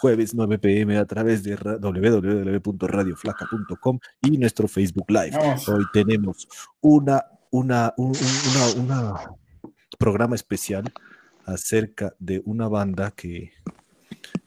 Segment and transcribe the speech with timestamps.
[0.00, 5.36] jueves 9 pm a través de www.radioflaca.com y nuestro Facebook Live.
[5.68, 6.48] Hoy tenemos
[6.80, 8.14] una, una, un
[8.78, 9.12] una,
[9.98, 10.90] programa especial
[11.44, 13.52] acerca de una banda que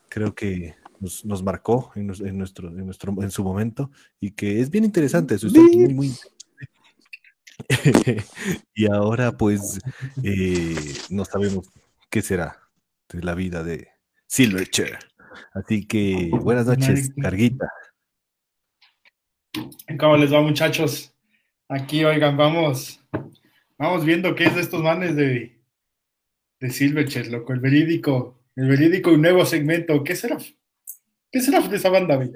[0.09, 2.39] creo que nos, marcó en, nuestro, en,
[2.85, 5.35] nuestro, en su momento y que es bien interesante.
[5.35, 6.15] Eso muy, muy
[8.73, 9.77] y ahora pues
[10.23, 11.69] eh, no sabemos
[12.09, 12.57] qué será
[13.09, 13.89] de la vida de
[14.25, 15.12] Silverchair.
[15.53, 17.67] Así que buenas noches, Carguita.
[19.99, 21.13] ¿Cómo les va muchachos?
[21.69, 22.99] Aquí, oigan, vamos,
[23.77, 25.61] vamos viendo qué es de estos manes de,
[26.59, 30.03] de Silverchair, loco, el verídico, el verídico un nuevo segmento.
[30.03, 30.37] ¿Qué será?
[31.31, 32.19] ¿Qué será de esa banda?
[32.23, 32.31] Se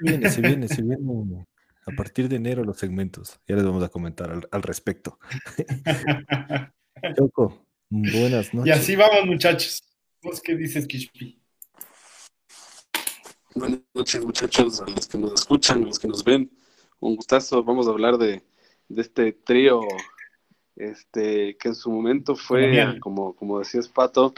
[0.00, 1.46] viene, se viene, se viene.
[1.86, 3.40] A partir de enero los segmentos.
[3.46, 5.18] Ya les vamos a comentar al, respecto.
[7.16, 8.68] Choco, buenas noches.
[8.68, 9.82] Y así vamos, muchachos.
[10.22, 11.39] ¿Vos qué dices, Kishpi?
[13.52, 16.48] Buenas noches, muchachos, a los que nos escuchan, a los que nos ven.
[17.00, 17.64] Un gustazo.
[17.64, 18.44] Vamos a hablar de,
[18.96, 19.80] este trío
[20.76, 24.32] este, que en su momento fue, como, como decías, Pato,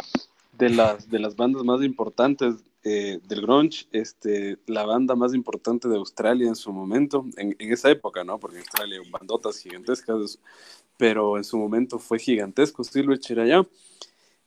[0.57, 2.55] de las, de las bandas más importantes
[2.85, 7.91] eh, del grunge, este, la banda más importante de Australia en su momento, en, esa
[7.91, 8.39] época, ¿no?
[8.39, 10.39] Porque en Australia bandotas gigantescas,
[10.97, 13.67] pero en su momento fue gigantesco Silverchair allá.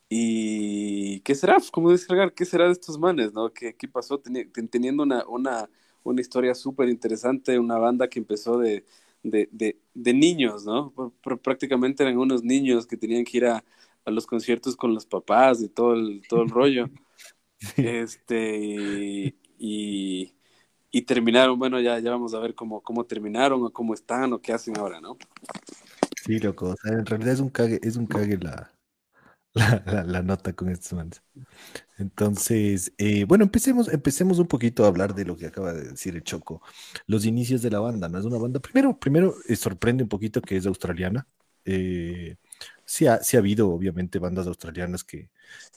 [0.09, 1.57] ¿Y qué será?
[1.71, 2.33] ¿Cómo descargar?
[2.33, 3.51] ¿Qué será de estos manes, no?
[3.51, 4.21] ¿Qué, qué pasó?
[4.69, 5.69] teniendo una, una,
[6.03, 8.85] una historia súper interesante, una banda que empezó de,
[9.23, 10.93] de, de, de niños, ¿no?
[11.41, 13.63] prácticamente eran unos niños que tenían que ir a,
[14.05, 16.89] a los conciertos con los papás y todo el, todo el rollo.
[17.77, 18.57] Este,
[19.57, 20.35] y,
[20.91, 24.41] y, terminaron, bueno, ya, ya vamos a ver cómo, cómo terminaron o cómo están o
[24.41, 25.17] qué hacen ahora, ¿no?
[26.23, 28.74] Sí, loco, o sea, en realidad es un cague, es un cague la,
[29.55, 31.21] la, la, nota con estos manes.
[31.97, 36.15] Entonces, eh, bueno, empecemos, empecemos un poquito a hablar de lo que acaba de decir
[36.15, 36.61] el Choco.
[37.07, 38.19] Los inicios de la banda, ¿no?
[38.19, 41.25] Es una banda, primero, primero eh, sorprende un poquito que es australiana.
[41.63, 42.35] Eh,
[42.83, 45.29] sí ha, sí ha habido, obviamente, bandas australianas que,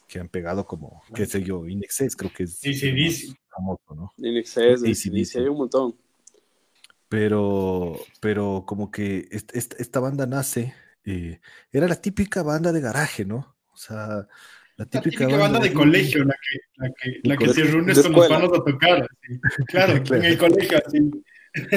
[0.09, 4.12] que han pegado como, qué sé yo, Inexcess, creo que es sí, sí, famoso, ¿no?
[4.17, 4.94] Inexcess, sí,
[5.25, 5.97] sí, hay un montón.
[7.09, 10.75] Pero, pero como que esta, esta banda nace,
[11.05, 11.41] eh,
[11.72, 13.56] era la típica banda de garaje, ¿no?
[13.78, 14.27] O sea,
[14.77, 18.28] la típica, banda, de, colegio, la que, la que, la que se reúne con los
[18.28, 19.09] panos a tocar.
[19.69, 21.11] Claro, en el colegio, así.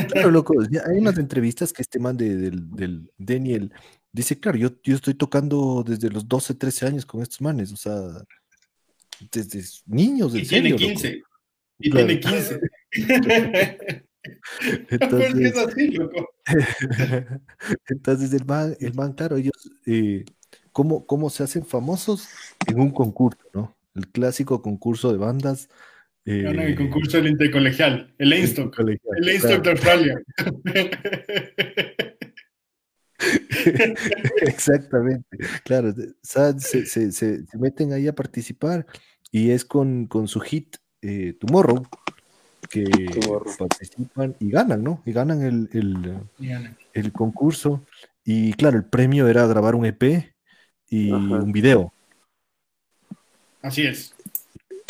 [0.09, 3.71] Claro, loco, hay unas entrevistas que este man de, del, del Daniel
[4.13, 7.77] Dice, claro, yo, yo estoy tocando desde los 12, 13 años con estos manes, o
[7.77, 7.95] sea,
[9.31, 10.35] desde niños.
[10.35, 11.23] Y tiene 15.
[11.79, 12.59] Y tiene 15.
[14.89, 15.53] Entonces,
[17.89, 20.23] entonces el man, el man, claro, ellos, eh,
[20.71, 22.27] ¿cómo, ¿cómo se hacen famosos?
[22.67, 23.75] En un concurso, ¿no?
[23.95, 25.69] El clásico concurso de bandas.
[26.25, 30.21] Eh, el concurso del intercolegial, el Einstock, el Einstock de Australia.
[34.41, 38.85] Exactamente, claro, se, se, se, meten ahí a participar
[39.31, 41.83] y es con, con su hit eh, Tomorrow
[42.69, 42.85] que
[43.57, 45.01] participan y ganan, ¿no?
[45.05, 46.19] Y ganan el, el,
[46.93, 47.85] el, concurso
[48.23, 50.30] y claro, el premio era grabar un EP
[50.91, 51.91] y un video.
[53.61, 54.13] Así es.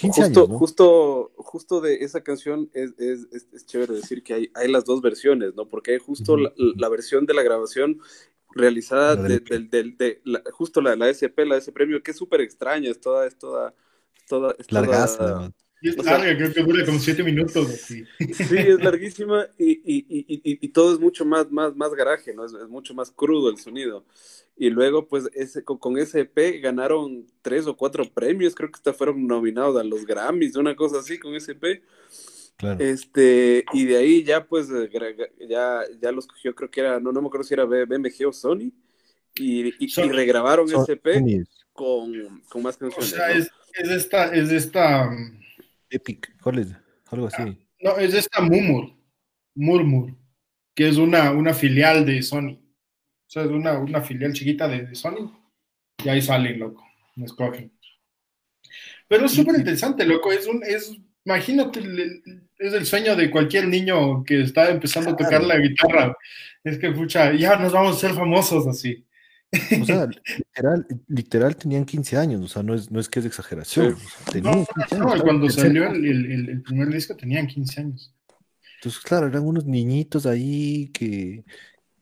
[0.02, 4.84] Justo, justo, justo de esa canción es, es, es, chévere decir que hay, hay las
[4.84, 5.68] dos versiones, ¿no?
[5.68, 8.00] Porque hay justo la, versión de la grabación
[8.56, 12.90] realizada de, de, la, justo la, la SP, la ese premio, que es súper extraña,
[12.90, 13.76] es toda, es toda,
[14.18, 17.68] es toda, es toda, y es larga, creo que dura como siete minutos.
[17.70, 22.46] Sí, es larguísima y, y, y, y, todo es mucho más, más, más garaje, ¿no?
[22.46, 24.06] Es, es, mucho más crudo el sonido.
[24.56, 28.76] Y luego, pues, ese, con, con, ese EP ganaron tres o cuatro premios, creo que
[28.76, 31.82] hasta fueron nominados a los Grammys, una cosa así con ese EP.
[32.58, 32.80] Claro.
[32.80, 34.88] Este, y de ahí ya, pues, eh,
[35.50, 38.32] ya, ya los cogió, creo que era, no, no me acuerdo si era BMG o
[38.32, 38.72] Sony,
[39.34, 41.44] y, y, regrabaron ese EP
[41.74, 43.14] con, con, más canciones.
[43.14, 45.10] O sea, es, es, esta, es esta...
[45.92, 46.68] Epic, ¿cuál es?
[47.12, 47.58] Algo así.
[47.82, 48.94] No, es esta Murmur,
[49.56, 50.16] Murmur,
[50.74, 52.54] que es una, una filial de Sony.
[52.54, 55.32] O sea, es una, una filial chiquita de, Sony.
[56.04, 56.86] Y ahí salen, loco.
[57.16, 57.72] Me escogen.
[59.08, 60.32] Pero es súper interesante, loco.
[60.32, 61.82] Es un, es, imagínate,
[62.58, 66.16] es el sueño de cualquier niño que está empezando a tocar la guitarra.
[66.64, 69.06] Es que, pucha, ya nos vamos a ser famosos así.
[69.82, 70.08] O sea,
[70.38, 73.98] literal, literal tenían 15 años, o sea, no es, no es que es exageración.
[74.42, 74.66] no,
[75.22, 78.16] cuando salió el, el, el, primer disco tenían 15 años.
[78.76, 81.44] Entonces, claro, eran unos niñitos ahí que,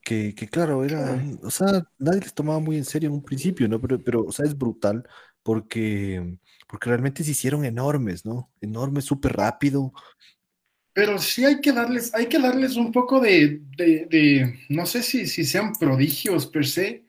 [0.01, 3.80] que, claro, era, o sea, nadie les tomaba muy en serio en un principio, ¿no?
[3.80, 5.04] Pero, pero, o sea, es brutal
[5.44, 6.38] porque,
[6.68, 8.51] porque realmente se hicieron enormes, ¿no?
[8.62, 9.94] Enormes, súper rápido.
[10.94, 15.28] Pero sí hay que darles, hay que darles un poco de, de, no sé si,
[15.28, 17.06] si sean prodigios per se,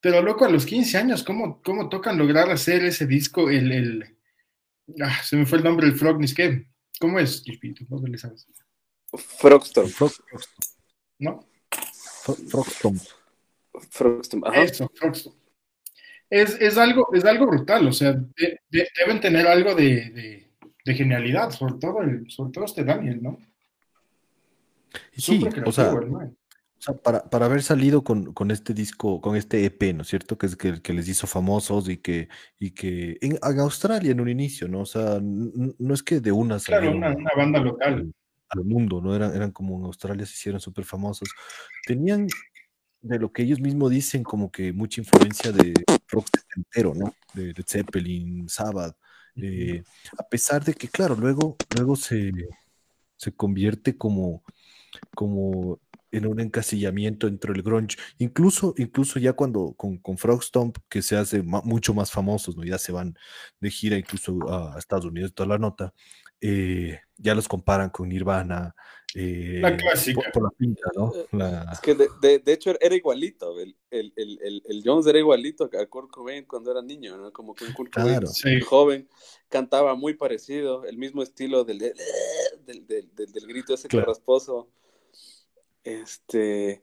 [0.00, 3.50] pero loco, a los 15 años, ¿cómo, cómo tocan lograr hacer ese disco?
[3.50, 4.16] El, el
[5.02, 6.66] ah, se me fue el nombre del Frognis, ¿qué?
[7.00, 7.44] ¿Cómo es,
[7.88, 8.46] ¿No le sabes?
[9.12, 9.90] Frogstorm.
[11.18, 11.40] ¿No?
[12.48, 13.00] Frogstorm.
[13.90, 14.62] Frogstorm, ajá.
[14.62, 15.36] Eso, Frogstorm.
[16.28, 18.20] Es, es, algo, es algo brutal, o sea,
[18.70, 20.50] deben tener algo de,
[20.84, 23.38] de, genialidad, sobre todo, el, sobre todo este Daniel, ¿no?
[25.16, 25.92] Sí, o sea,
[27.02, 30.38] para, para, haber salido con, con, este disco, con este EP, ¿no es cierto?
[30.38, 32.28] Que es que, que les hizo famosos y que,
[32.58, 34.80] y que en, Australia en un inicio, ¿no?
[34.80, 38.12] O sea, no es que de una Claro, una, una, banda local.
[38.48, 39.14] Al, mundo, ¿no?
[39.14, 41.28] Eran, eran como en Australia se hicieron súper famosos.
[41.84, 42.28] Tenían
[43.00, 45.74] de lo que ellos mismos dicen como que mucha influencia de
[46.08, 47.14] rock entero, ¿no?
[47.34, 48.96] De, de Zeppelin, Sabbath.
[49.36, 49.82] Eh,
[50.18, 52.32] a pesar de que, claro, luego, luego se,
[53.16, 54.42] se convierte como,
[55.14, 55.78] como
[56.10, 61.16] en un encasillamiento entre el grunge, incluso, incluso ya cuando con, con Stomp que se
[61.16, 62.64] hace mucho más famosos, ¿no?
[62.64, 63.16] ya se van
[63.60, 65.92] de gira incluso a, Estados Unidos, toda la nota,
[66.40, 68.74] eh, ya los comparan con Nirvana.
[69.14, 70.30] Eh, la clásica.
[70.32, 71.10] Por, la pinta, ¿no?
[71.14, 75.64] Eh, es que de, de, hecho era igualito, el, el, el, el, Jones era igualito
[75.64, 77.32] a Kurt Cobain cuando era niño, ¿no?
[77.32, 79.08] Como que un Kurt Cobain joven
[79.48, 84.08] cantaba muy parecido, el mismo estilo del, del, del, del grito ese claro.
[84.08, 84.68] rasposo.
[85.86, 86.82] Este.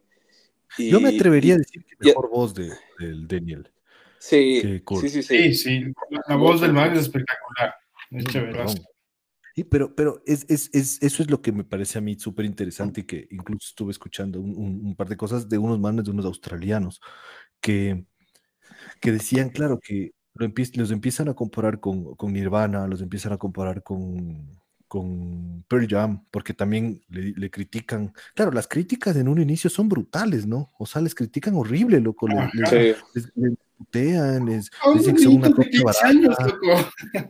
[0.78, 3.70] Yo me atrevería a decir que mejor voz de, del Daniel.
[4.18, 5.94] Sí, sí, sí, sí, sí,
[6.30, 7.76] La voz del man es espectacular.
[8.12, 8.26] Es
[9.56, 12.46] Sí, pero, pero es, es, es, eso es lo que me parece a mí súper
[12.46, 16.12] interesante y que incluso estuve escuchando un, un, par de cosas de unos manes, de
[16.12, 17.00] unos australianos,
[17.60, 18.06] que,
[19.00, 23.38] que decían, claro, que lo los empiezan a comparar con, con Nirvana, los empiezan a
[23.38, 24.50] comparar con,
[24.94, 28.14] con Pearl Jam, porque también le, critican.
[28.36, 30.70] Claro, las críticas en un inicio son brutales, ¿no?
[30.78, 32.28] O sea, les critican horrible, loco.
[32.28, 32.96] Les,
[33.76, 36.60] putean, les, dicen que son una cosa barata,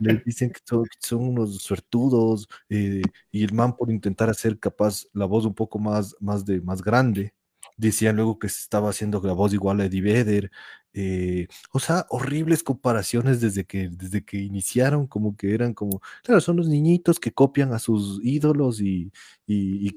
[0.01, 3.01] les dicen que son, unos suertudos, eh,
[3.31, 6.81] y el man por intentar hacer capaz la voz un poco más, más, de, más
[6.81, 7.33] grande,
[7.78, 10.52] decían luego que se estaba haciendo la voz igual a Eddie Vedder,
[10.96, 16.40] eh, o sea, horribles comparaciones desde que, desde que iniciaron, como que eran como, claro,
[16.40, 19.12] son los niñitos que copian a sus ídolos y,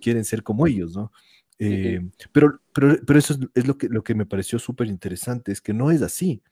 [0.00, 1.12] quieren ser como ellos, ¿no?
[1.58, 2.00] Eh,
[2.32, 5.75] pero, pero, pero, eso es, lo, que, lo que me pareció súper interesante, es que
[5.75, 6.43] no es así,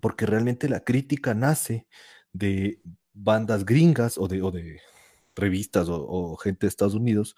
[0.00, 1.86] porque realmente la crítica nace
[2.32, 2.80] de
[3.14, 4.80] bandas gringas o de, o de
[5.34, 7.36] revistas o, o gente de Estados Unidos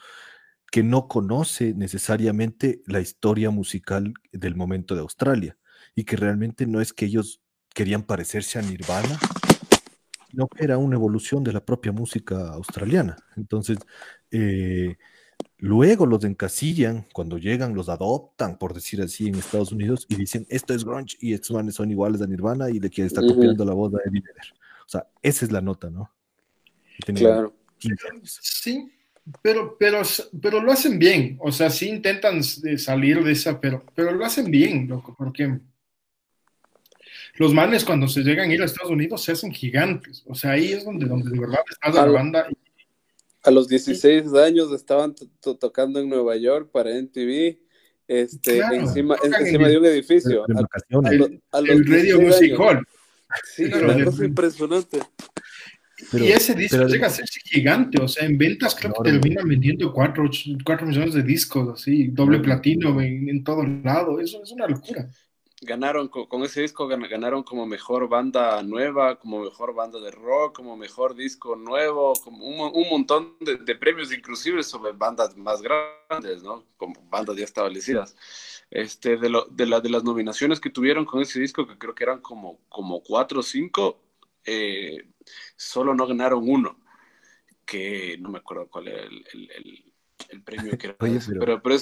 [0.71, 5.57] que no conoce necesariamente la historia musical del momento de Australia
[5.95, 7.41] y que realmente no es que ellos
[7.75, 9.19] querían parecerse a Nirvana,
[10.31, 13.17] sino que era una evolución de la propia música australiana.
[13.37, 13.79] Entonces,
[14.31, 14.97] eh,
[15.57, 20.47] luego los encasillan, cuando llegan, los adoptan, por decir así, en Estados Unidos y dicen,
[20.51, 23.65] esto es grunge y estos manes son iguales a Nirvana y le quieren estar copiando
[23.65, 24.53] la voz de Eddie Vedder.
[24.85, 26.11] O sea, esa es la nota, ¿no?
[27.15, 27.55] Claro.
[28.25, 28.91] Sí,
[29.43, 30.03] pero, pero,
[30.41, 31.37] pero lo hacen bien.
[31.41, 35.59] O sea, sí intentan salir de esa, pero, pero lo hacen bien, loco, porque
[37.37, 40.25] los manes cuando se llegan a ir a Estados Unidos se hacen gigantes.
[40.27, 42.49] O sea, ahí es donde, donde de verdad está la banda.
[43.45, 45.15] A los 16 años estaban
[45.61, 47.59] tocando en Nueva York para MTV,
[48.09, 50.45] este, encima, encima de un edificio.
[51.53, 52.85] A, el Radio Music Hall.
[53.55, 54.99] Sí, es impresionante.
[56.13, 59.93] Y ese disco llega a ser gigante, o sea, en ventas creo que termina vendiendo
[59.93, 60.31] 4,
[60.87, 65.09] millones de discos, así, doble platino en, en todo lado, eso es una locura
[65.63, 70.77] ganaron con, ese disco ganaron como mejor banda nueva, como mejor banda de rock, como
[70.77, 76.65] mejor disco nuevo, como un, montón de, premios inclusive sobre bandas más grandes, ¿no?
[76.77, 78.17] Como bandas ya establecidas.
[78.71, 81.95] Este, de, lo, de, la, de las nominaciones que tuvieron con ese disco, que creo
[81.95, 83.99] que eran como, como cuatro o cinco,
[84.49, 85.11] eh,
[85.57, 86.81] solo no ganaron uno,
[87.65, 89.27] que no me acuerdo cuál era el,
[90.31, 90.97] el premio que era.
[90.99, 91.77] pero, pero,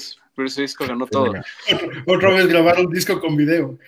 [0.47, 1.33] ese disco ganó todo.
[2.07, 3.79] Otra vez grabar un disco con video.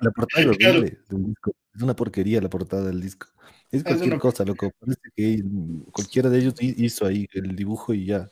[0.00, 1.52] La, portada del disco.
[1.74, 3.26] Es una porquería la portada del disco.
[3.70, 4.72] Es cualquier cosa, loco.
[4.78, 5.42] Parece que
[5.92, 8.28] cualquiera de ellos hizo ahí el dibujo y ya.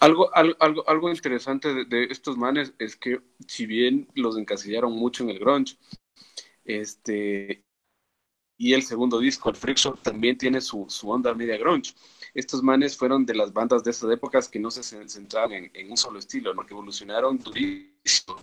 [0.00, 5.30] Algo, algo, algo interesante de, estos manes es que si bien los encasillaron mucho en
[5.30, 5.76] el grunge,
[6.64, 7.64] este,
[8.56, 11.94] y el segundo disco, el Freak también tiene su, su, onda media grunge.
[12.34, 15.96] Estos manes fueron de las bandas de esas épocas que no se centraban en, un
[15.96, 16.66] solo estilo, ¿no?
[16.66, 18.36] que evolucionaron durísimo.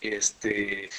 [0.00, 0.90] Este,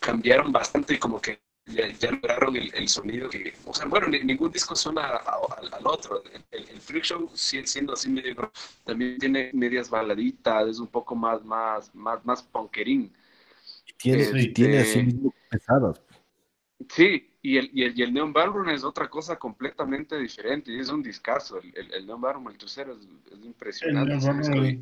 [0.00, 5.16] cambiaron bastante como que ya, lograron el, sonido que, o sea, bueno, ningún disco suena
[5.16, 6.22] al, otro.
[6.50, 8.50] El, el, Freak Show siendo así medio,
[8.84, 13.12] también tiene medias baladitas, es un poco más, más, más, más punkerín.
[13.96, 16.00] Tiene, tiene así este, mismo pesadas.
[16.88, 20.78] Sí, y el, y el, y el Neon Ballroom es otra cosa completamente diferente, y
[20.78, 21.58] es un discazo.
[21.58, 24.80] El, el, el Neon Ballroom, el tercero, es, impresionante.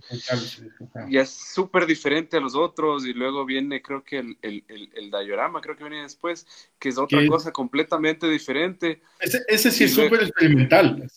[1.08, 5.10] y, es súper diferente a los otros, y luego viene, creo que el, el, el,
[5.10, 6.46] Diorama, creo que viene después,
[6.78, 9.00] que es otra cosa completamente diferente.
[9.18, 11.10] Ese, ese sí es súper experimental.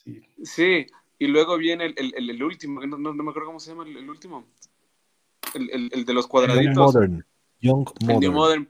[0.44, 0.88] Sí,
[1.20, 4.10] y luego viene el, el, el, último, no, no, me acuerdo cómo se llama el,
[4.10, 4.48] último.
[5.54, 6.94] El, el, de los cuadraditos.
[6.94, 7.26] Young Modern.
[7.60, 8.34] Young Modern.
[8.34, 8.70] Modern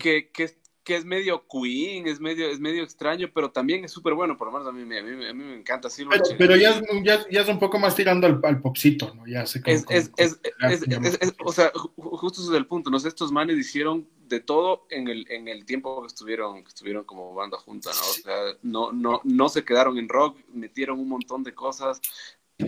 [0.00, 0.57] que, que,
[0.88, 4.46] que es medio Queen, es medio, es medio extraño, pero también es súper bueno, por
[4.46, 5.90] lo menos a mí, a mí, a mí me encanta.
[5.94, 9.26] pero, pero ya, ya, ya, es un poco más tirando al, al popcito, ¿no?
[9.26, 10.40] Ya sé es, es, es,
[11.44, 12.96] O sea, justo desde el punto, ¿no?
[12.96, 17.34] Estos manes hicieron de todo en el, en el tiempo que estuvieron, que estuvieron como
[17.34, 18.00] banda junta, ¿no?
[18.00, 22.00] O sea, no, no, no se quedaron en rock, metieron un montón de cosas,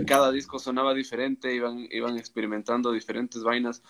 [0.06, 3.82] cada disco sonaba diferente, iban, iban experimentando diferentes vainas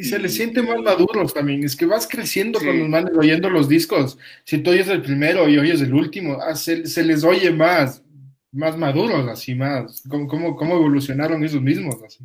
[0.00, 1.62] y se les siente más maduros también.
[1.62, 4.16] Es que vas creciendo con los manes oyendo los discos.
[4.44, 8.02] Si tú oyes el primero y oyes el último, ah, se, les oye más,
[8.50, 10.02] más maduros, así más.
[10.08, 11.96] ¿Cómo, cómo evolucionaron esos mismos?
[12.02, 12.24] Así.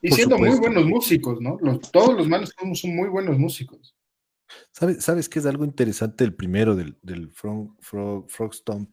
[0.00, 1.58] Y siendo muy buenos músicos, ¿no?
[1.92, 3.94] todos los manes son, muy buenos músicos.
[4.72, 8.88] ¿Sabes, ¿Sabes qué es algo interesante el primero del, del Frog, Frog, Stomp?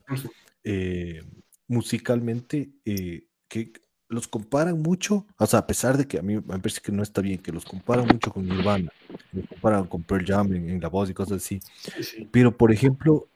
[0.65, 1.23] Eh,
[1.69, 3.71] musicalmente, eh, que
[4.11, 7.01] los comparan mucho, o sea, a pesar de que a mí me parece que no
[7.01, 8.91] está bien, que los comparan mucho con Nirvana,
[9.31, 11.59] los comparan con Pearl Jam en, la voz y cosas así.
[12.29, 13.29] Pero, por ejemplo,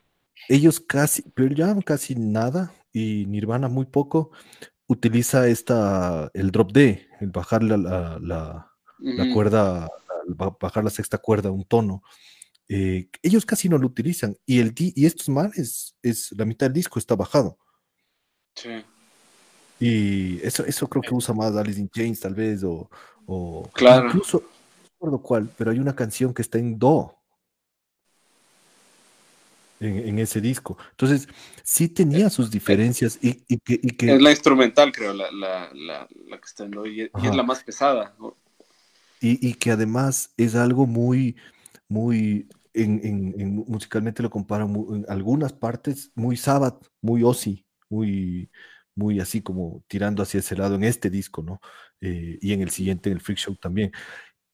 [0.50, 4.32] ellos casi, Pearl Jam casi nada y Nirvana muy poco,
[4.88, 9.90] utiliza esta, el drop D, el bajar la, la, la, cuerda,
[10.60, 12.04] bajar la sexta cuerda un tono.
[12.68, 16.74] Eh, ellos casi no lo utilizan y, el, y estos manes, es, la mitad del
[16.74, 17.58] disco está bajado.
[18.56, 18.84] Sí.
[19.80, 22.90] Y eso, eso creo que usa más Alice in Chains, tal vez, o,
[23.26, 24.08] o claro.
[24.08, 27.14] incluso, no recuerdo cuál, pero hay una canción que está en Do.
[29.82, 30.78] En, ese disco.
[30.92, 31.28] Entonces,
[31.62, 35.70] sí tenía sus diferencias y, y, que, y que, Es la instrumental, creo, la, la,
[35.74, 38.16] la, la que está en Do, y, es la más pesada.
[39.20, 41.36] Y, que además es algo muy,
[41.90, 43.02] muy, en,
[43.38, 48.50] en, musicalmente lo comparan en algunas partes, muy Sabbath, muy Ozzy, muy
[48.96, 51.60] muy así como tirando hacia ese lado en este disco, ¿no?
[52.02, 53.92] Eh, y en el siguiente, en el Freak Show también.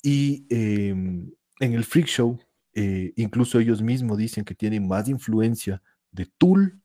[0.01, 2.39] Y em, en el Freak Show,
[2.73, 5.81] eh, incluso ellos mismos dicen que tienen más influencia
[6.11, 6.81] de Tool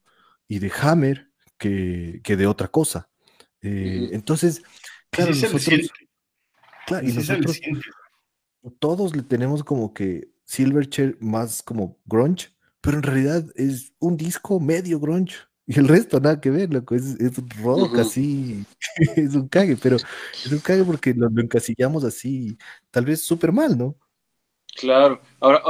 [0.47, 3.09] y de Hammer que, de otra cosa.
[3.63, 4.63] Eh, entonces,
[5.11, 5.91] claro, nosotros,
[6.87, 7.61] claro, y nosotros
[8.79, 14.61] todos le tenemos como que Silverchair más como grunge, pero en realidad es un disco
[14.61, 15.37] medio grunge.
[15.67, 18.65] Y el resto nada que ver, loco, es, es rock así,
[19.17, 22.57] es un cague, pero es un cague porque lo, encasillamos así,
[22.93, 23.97] tal vez súper mal, ¿no?
[24.77, 25.61] Claro, ahora,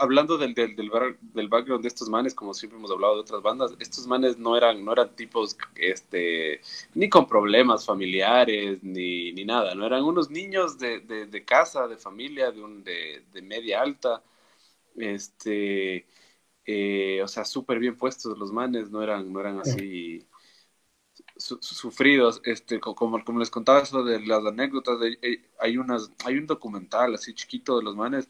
[0.00, 3.74] hablando del, del, del, background de estos manes, como siempre hemos hablado de otras bandas,
[3.78, 6.62] estos manes no eran, no eran tipos este,
[6.94, 11.86] ni con problemas familiares ni, ni nada, no eran unos niños de, de, de casa,
[11.86, 14.22] de familia, de, un, de, de media alta,
[14.96, 16.06] este,
[16.66, 20.26] eh, o sea, súper bien puestos los manes, no eran, no eran así
[21.38, 26.38] sufridos, este, como, como les contaba eso de las anécdotas, de, eh, hay unas, hay
[26.38, 28.28] un documental así chiquito de los manes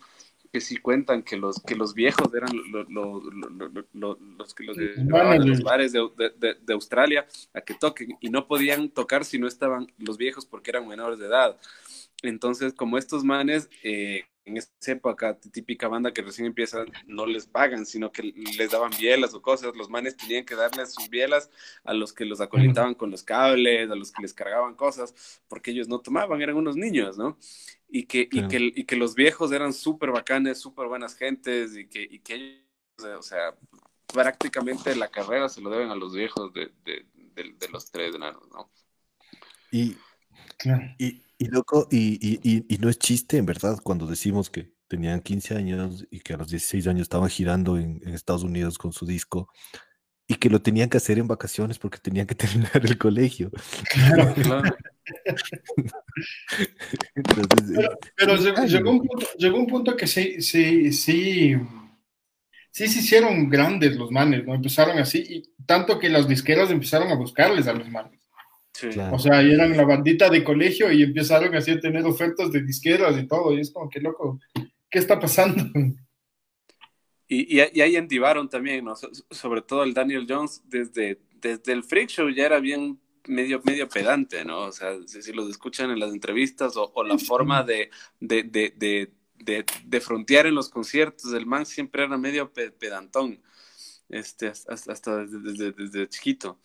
[0.52, 2.50] que sí cuentan que los, que los viejos eran
[3.92, 8.30] los que los llevaban a los bares de, de, de, Australia a que toquen y
[8.30, 11.58] no podían tocar si no estaban los viejos porque eran menores de edad.
[12.22, 17.46] Entonces, como estos manes, eh, en esa época, típica banda que recién empieza, no les
[17.46, 19.74] pagan, sino que les daban bielas o cosas.
[19.76, 21.50] Los manes tenían que darles sus bielas
[21.84, 25.72] a los que los acolitaban con los cables, a los que les cargaban cosas, porque
[25.72, 27.36] ellos no tomaban, eran unos niños, ¿no?
[27.88, 31.88] Y que, y que, y que los viejos eran súper bacanes, súper buenas gentes, y
[31.88, 33.56] que, y que ellos, o sea,
[34.06, 38.48] prácticamente la carrera se lo deben a los viejos de, de, de, los tres enanos,
[38.52, 38.70] ¿no?
[39.72, 39.96] Y,
[40.98, 45.20] y, y loco, y, y, y, no es chiste, en verdad, cuando decimos que tenían
[45.20, 49.04] 15 años y que a los 16 años estaban girando en, Estados Unidos con su
[49.04, 49.48] disco
[50.28, 52.34] y que lo tenían que hacer en vacaciones porque tenían que
[52.74, 53.50] terminar el colegio.
[53.90, 54.76] Claro, claro.
[58.16, 58.36] pero,
[58.66, 61.54] llegó, un punto, llegó, un punto, que sí, sí, sí,
[62.70, 64.54] sí se hicieron grandes los manes, ¿no?
[64.54, 68.25] Empezaron así, y tanto que las disqueras empezaron a buscarles a los manes.
[69.12, 73.18] O sea, eran la bandita de colegio y empezaron así a tener ofertas de disqueras
[73.18, 74.38] y todo, y es como que loco,
[74.90, 75.62] ¿qué está pasando?
[77.28, 78.94] Y, y, ahí endivaron también, ¿no?
[79.32, 83.88] sobre todo el Daniel Jones, desde, desde el Freak Show ya era bien medio, medio
[83.88, 84.66] pedante, ¿no?
[84.66, 87.90] O sea, si, los escuchan en las entrevistas o, la forma de,
[88.20, 89.12] de, de,
[89.84, 93.40] de, frontear en los conciertos, el man siempre era medio pedantón,
[94.08, 96.60] este, hasta, desde, desde, chiquito.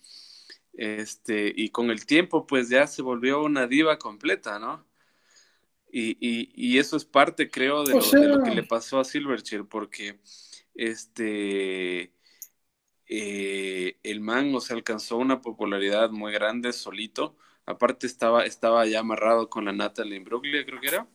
[0.74, 4.86] Este, y con el tiempo, pues ya se volvió una diva completa, ¿no?
[5.90, 10.18] Y, y, y eso es parte, creo, de, lo, que le pasó a Silverchair, porque
[10.74, 12.12] este
[13.14, 17.36] eh, el man, o sea, alcanzó una popularidad muy grande solito.
[17.66, 21.08] Aparte estaba, estaba ya amarrado con la Natalie Brooklyn, creo que era.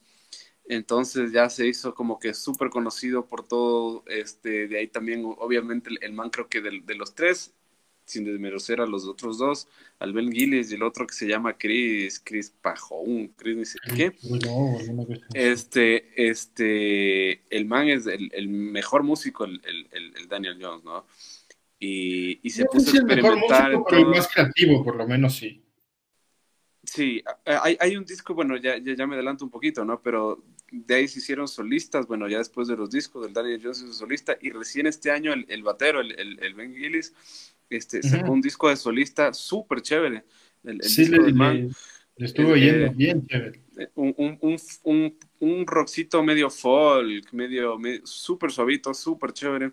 [0.65, 5.89] Entonces ya se hizo como que súper conocido por todo, este, de ahí también, obviamente,
[6.01, 7.55] el, man creo que de, de, los tres,
[8.07, 9.67] sin desmerecer a los otros dos,
[9.99, 13.77] al Ben Gillis y el otro que se llama Chris, Chris Pajón, Chris ni sé
[13.95, 14.13] qué.
[15.33, 21.05] Este, este, el man es el, el mejor músico, el, el, Daniel Jones, ¿no?
[21.79, 23.71] Y, y se puso a experimentar.
[23.71, 25.63] El mejor músico, pero el más creativo, por lo menos sí.
[26.87, 30.01] Sí, hay, hay un disco, bueno, ya, ya, me adelanto un poquito, ¿no?
[30.01, 33.81] Pero de ahí se hicieron solistas, bueno, ya después de los discos del Daniel Jones
[33.81, 37.13] es solista, y recién este año el, el batero, el, el, Ben Gillis,
[37.69, 40.23] este, sacó un disco de solista súper chévere.
[40.63, 41.69] El, sí, disco le, man,
[42.15, 43.61] le, estuvo eh, yendo bien chévere.
[43.95, 49.71] Un, un, un, un, un rockcito medio folk, medio, medio súper suavito, súper chévere.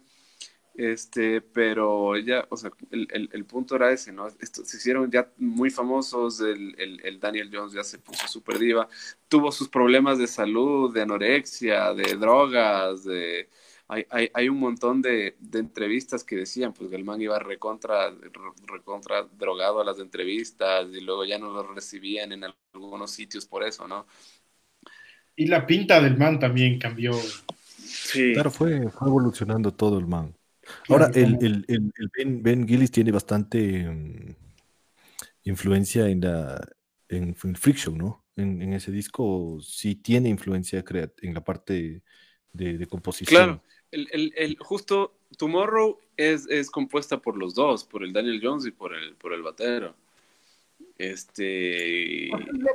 [0.76, 4.26] Este, pero ya, o sea, el, el, el punto era ese, ¿no?
[4.26, 6.74] Esto, se hicieron ya muy famosos, el,
[7.04, 8.88] el Daniel Jones ya se puso súper diva,
[9.28, 13.48] tuvo sus problemas de salud, de anorexia, de drogas, de...
[13.86, 17.38] Hay, hay, hay un montón de, de, entrevistas que decían, pues que el man iba
[17.38, 18.10] recontra,
[18.66, 23.62] recontra drogado a las entrevistas y luego ya no lo recibían en algunos sitios por
[23.62, 24.06] eso, ¿no?
[25.36, 27.12] Y la pinta del man también cambió.
[27.76, 28.32] Sí.
[28.32, 30.34] Claro, fue, fue evolucionando todo el man.
[30.88, 34.34] Ahora, el, el, el, ben, Gillis tiene bastante mm,
[35.44, 36.60] influencia en la
[37.08, 38.24] en, Show, ¿no?
[38.36, 40.82] En, en, ese disco sí tiene influencia
[41.20, 42.02] en la parte
[42.52, 43.44] de, de composición.
[43.44, 43.62] Claro,
[43.94, 48.94] el, justo Tomorrow es, es, compuesta por los dos, por el Daniel Jones y por
[48.94, 49.94] el, por el batero.
[50.98, 52.28] Este...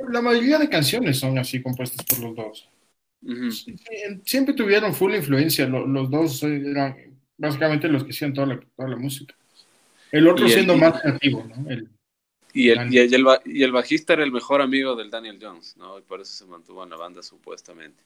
[0.08, 2.68] La, mayoría de canciones son así compuestas por los dos.
[4.24, 6.96] Siempre tuvieron full influencia, los dos eran
[7.36, 9.34] básicamente los que hacían toda la, toda la música.
[10.12, 11.70] El otro siendo más creativo, ¿no?
[11.70, 11.88] El,
[12.52, 15.98] y, el, y, el, y, el, bajista era el mejor amigo del Daniel Jones, ¿no?
[15.98, 18.02] Y por eso se mantuvo en la banda supuestamente.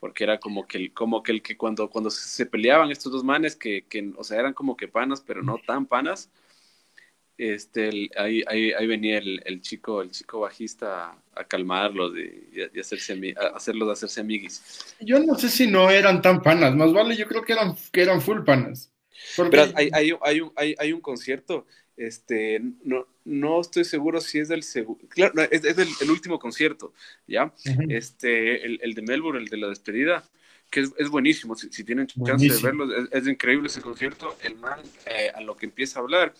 [0.00, 3.24] Porque era como que el, como que, el que cuando, cuando se peleaban estos dos
[3.24, 6.30] manes, que, que, o sea, eran como que panas, pero no tan panas,
[7.38, 12.80] este, ahí, ahí, ahí, venía el, el, chico, el chico bajista a, calmarlos y, y,
[12.80, 14.96] hacerse, a hacerlos hacerse amiguis.
[15.00, 18.02] Yo no sé si no eran tan panas, más vale, yo creo que eran, que
[18.02, 18.92] eran full panas.
[19.36, 21.64] Pero hay, hay, hay, un, hay, hay un concierto,
[21.98, 26.38] este, no, no estoy seguro si es del segundo, claro, es, es del, el último
[26.38, 26.92] concierto,
[27.26, 27.52] ¿ya?
[27.88, 30.24] este, el, el, de Melbourne, el de la despedida,
[30.70, 34.36] que es, es buenísimo, si, si tienen chance de verlo, es, es, increíble ese concierto,
[34.42, 36.34] el man eh, a lo que empieza a hablar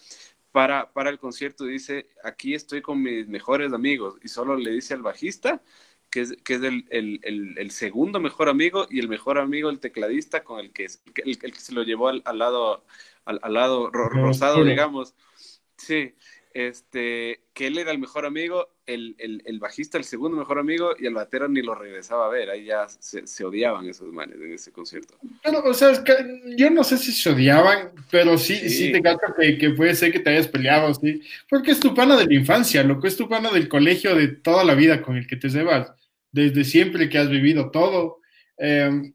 [0.52, 4.94] para, para el concierto dice, aquí estoy con mis mejores amigos, y solo le dice
[4.94, 5.62] al bajista,
[6.10, 7.20] que es, que es el, el,
[7.58, 10.86] el, segundo mejor amigo y el mejor amigo, el tecladista, con el que,
[11.24, 12.84] el, que se lo llevó al, al lado,
[13.24, 15.14] al, al lado rosado, digamos.
[15.88, 16.12] Sí,
[16.52, 20.90] este, que él era el mejor amigo, el, el, el, bajista el segundo mejor amigo
[20.98, 24.36] y el batero ni lo regresaba a ver, ahí ya se, se odiaban esos manes
[24.36, 25.14] en ese concierto.
[25.42, 26.12] Pero, o sea, es que
[26.58, 30.12] yo no sé si se odiaban, pero sí, sí, te cacho que, que, puede ser
[30.12, 33.16] que te hayas peleado, sí, porque es tu pana de la infancia, lo que es
[33.16, 35.90] tu pana del colegio de toda la vida con el que te llevas,
[36.32, 38.20] desde siempre que has vivido todo.
[38.58, 39.10] Eh,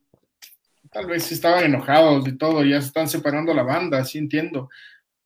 [0.92, 4.70] tal vez estaban enojados y todo, ya se están separando la banda, sí entiendo.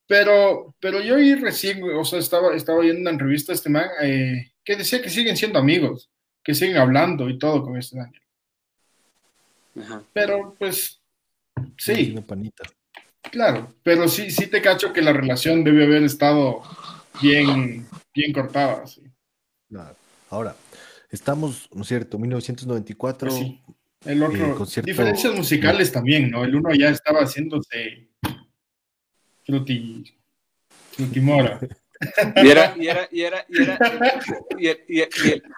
[0.08, 4.52] Pero, pero yo ahí recién, o sea, estaba, estaba viendo una entrevista este man eh,
[4.64, 6.10] que decía que siguen siendo amigos,
[6.42, 8.22] que siguen hablando y todo con este Daniel.
[10.14, 11.02] Pero, pues,
[11.76, 12.16] sí.
[12.26, 12.64] panita.
[13.30, 16.62] Claro, pero sí, sí te cacho que la relación debe haber estado
[17.20, 18.86] bien, bien cortada.
[18.86, 19.02] Sí.
[19.68, 19.94] Claro.
[20.30, 20.56] Ahora,
[21.10, 22.18] estamos, ¿no es cierto?
[22.18, 23.28] 1994.
[23.28, 23.60] Pues sí.
[24.06, 26.44] El otro, eh, diferencias musicales también, ¿no?
[26.44, 28.08] El uno ya estaba haciéndose
[29.48, 30.04] Fruti,
[30.92, 31.58] Frutimora.
[32.36, 33.76] Y era, y era, y era, y era,
[34.56, 35.52] y el, y el, y el,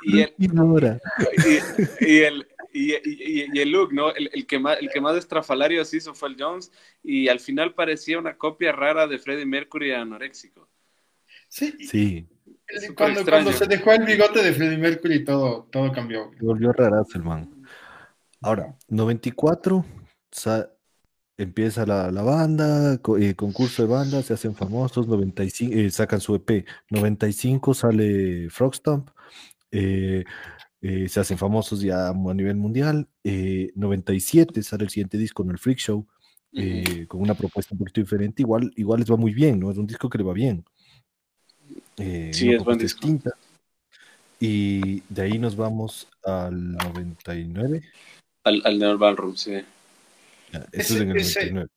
[2.72, 4.10] y el, y, el look, ¿no?
[4.14, 6.72] El, el, que más, el que más estrafalarios hizo fue el Jones
[7.02, 10.66] y al final parecía una copia rara de Freddie Mercury anoréxico.
[11.50, 11.74] Sí.
[11.86, 12.26] Sí.
[12.96, 16.30] Cuando, cuando, se dejó el bigote de Freddie Mercury todo, todo cambió.
[16.40, 17.66] Volvió rarazo el man.
[18.40, 19.84] Ahora, 94,
[21.42, 26.66] empieza la, banda, eh, concurso de bandas, se hacen famosos, 95, eh, sacan su EP,
[26.90, 29.08] 95 sale Frogstomp,
[29.70, 30.24] eh,
[30.80, 35.78] se hacen famosos ya a nivel mundial, 97 sale el siguiente disco en el Freak
[35.78, 36.06] Show,
[37.08, 39.70] con una propuesta un poquito diferente, igual, igual les va muy bien, ¿no?
[39.70, 40.64] Es un disco que le va bien.
[41.96, 43.30] sí, es buen distinta.
[44.38, 47.82] Y de ahí nos vamos al 99.
[48.44, 49.36] Al, al Neon Ballroom,
[50.72, 51.68] eso ese, es en el 99.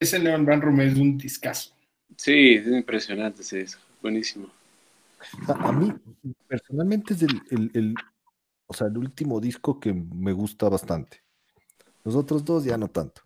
[0.00, 0.16] Ese,
[0.92, 1.74] es un discazo.
[2.16, 4.48] Sí, es impresionante sí, es buenísimo.
[5.46, 5.92] A, mí,
[6.48, 7.94] personalmente, es el, el, el,
[8.66, 11.22] o sea, el último disco que me gusta bastante.
[12.04, 13.22] Los otros dos ya no tanto.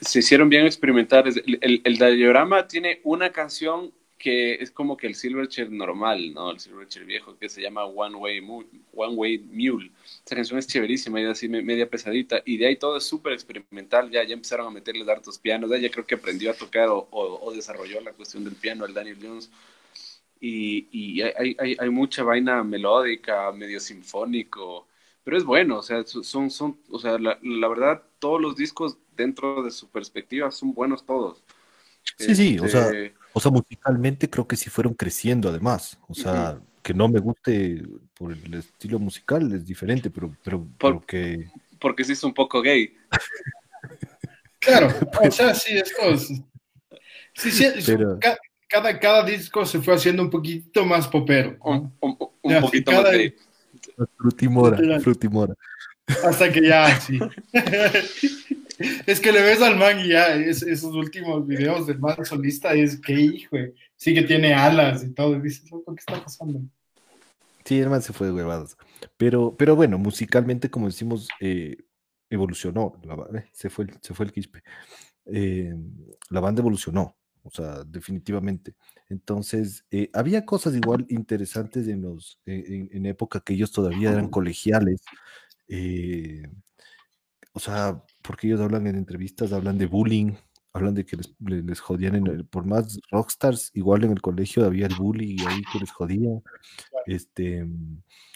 [0.00, 1.36] Se hicieron bien experimentales.
[1.44, 6.50] El, el, el diagrama tiene una canción que es como que el Silverchair normal, ¿no?
[6.50, 8.40] El Silverchair viejo que se llama One Way,
[8.92, 9.90] One Way Mule.
[10.26, 12.42] Esa canción es chéverísima y así media pesadita.
[12.44, 14.10] Y de ahí todo es súper experimental.
[14.10, 15.70] Ya, ya empezaron a meterle hartos pianos.
[15.80, 19.16] Ya creo que aprendió a tocar o, o, desarrolló la cuestión del piano el Daniel
[19.22, 19.50] Jones.
[20.38, 24.86] Y, y hay, hay, hay, mucha vaina melódica, medio sinfónico.
[25.24, 28.98] Pero es bueno, o sea, son, son, o sea, la, la verdad, todos los discos
[29.16, 31.42] dentro de su perspectiva son buenos todos.
[32.18, 35.98] Sí, sí, o sea, este, o sea, musicalmente creo que sí fueron creciendo además.
[36.08, 37.82] O sea, que no me guste
[38.14, 41.48] por el estilo musical es diferente, pero, pero porque...
[41.78, 42.94] Porque sí es un poco gay.
[44.58, 44.88] claro,
[45.22, 46.02] o sea, sí, esto
[47.34, 47.64] Sí, sí,
[48.68, 51.56] cada, cada disco se fue haciendo un poquito más popero.
[51.60, 51.92] Un,
[52.60, 53.34] poquito más gay.
[54.16, 55.54] Frutimora, frutimora.
[56.24, 57.18] Hasta que ya, sí.
[59.06, 62.98] Es que le ves al man y ya, esos últimos videos del man solista es
[62.98, 63.56] que hijo,
[63.96, 65.36] sí que tiene alas y todo.
[65.36, 66.60] Y dices, loco, ¿qué está pasando?
[67.64, 68.76] Sí, el man se fue de huevadas.
[69.18, 71.76] Pero, pero bueno, musicalmente, como decimos, eh,
[72.30, 72.94] evolucionó.
[73.34, 74.62] Eh, se, fue, se fue el quispe.
[75.26, 75.74] Eh,
[76.30, 78.74] la banda evolucionó, o sea, definitivamente.
[79.10, 85.02] Entonces, había cosas igual interesantes en, los, en, en, época que ellos todavía eran colegiales.
[87.52, 90.34] O sea, porque ellos hablan en entrevistas, hablan de bullying,
[90.72, 94.94] hablan de que les, jodían, en por más rockstars, igual en el colegio había el
[94.94, 96.40] bullying ahí que les jodía.
[97.06, 97.66] Este,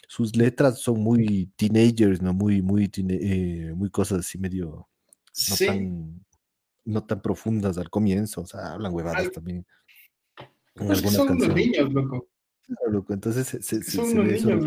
[0.08, 2.32] sus letras son muy teenagers, ¿no?
[2.34, 4.88] Muy, muy, eh, muy cosas así medio,
[5.50, 6.24] no, tan,
[6.84, 9.64] no tan profundas al comienzo, o sea, hablan huevadas también.
[10.76, 11.92] En son unos niños,
[12.88, 13.12] loco.
[13.12, 14.64] Entonces se, son unos niños,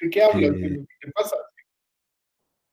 [0.00, 0.54] ¿de qué hablan?
[0.54, 1.36] Eh, ¿Qué pasa?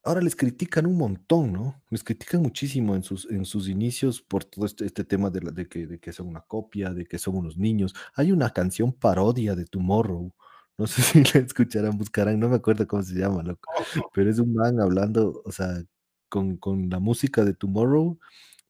[0.10, 1.84] Ahora les critican un montón, ¿no?
[1.91, 5.67] Les critican muchísimo en sus, en sus inicios por todo este, este tema de, de,
[5.67, 7.93] que, de que son una copia, de que son unos niños.
[8.15, 10.34] Hay una canción parodia de Tomorrow.
[10.80, 13.69] No sé si la escucharán, buscarán, no me acuerdo cómo se llama, loco.
[14.13, 15.84] Pero es un man hablando, o sea,
[16.28, 18.17] con, con la música de Tomorrow,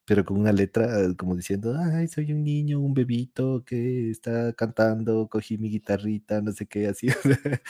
[0.06, 4.52] pero con una letra eh, como diciendo, ay, soy un niño, un bebito que está
[4.54, 7.08] cantando, cogí mi guitarrita, no sé qué, así.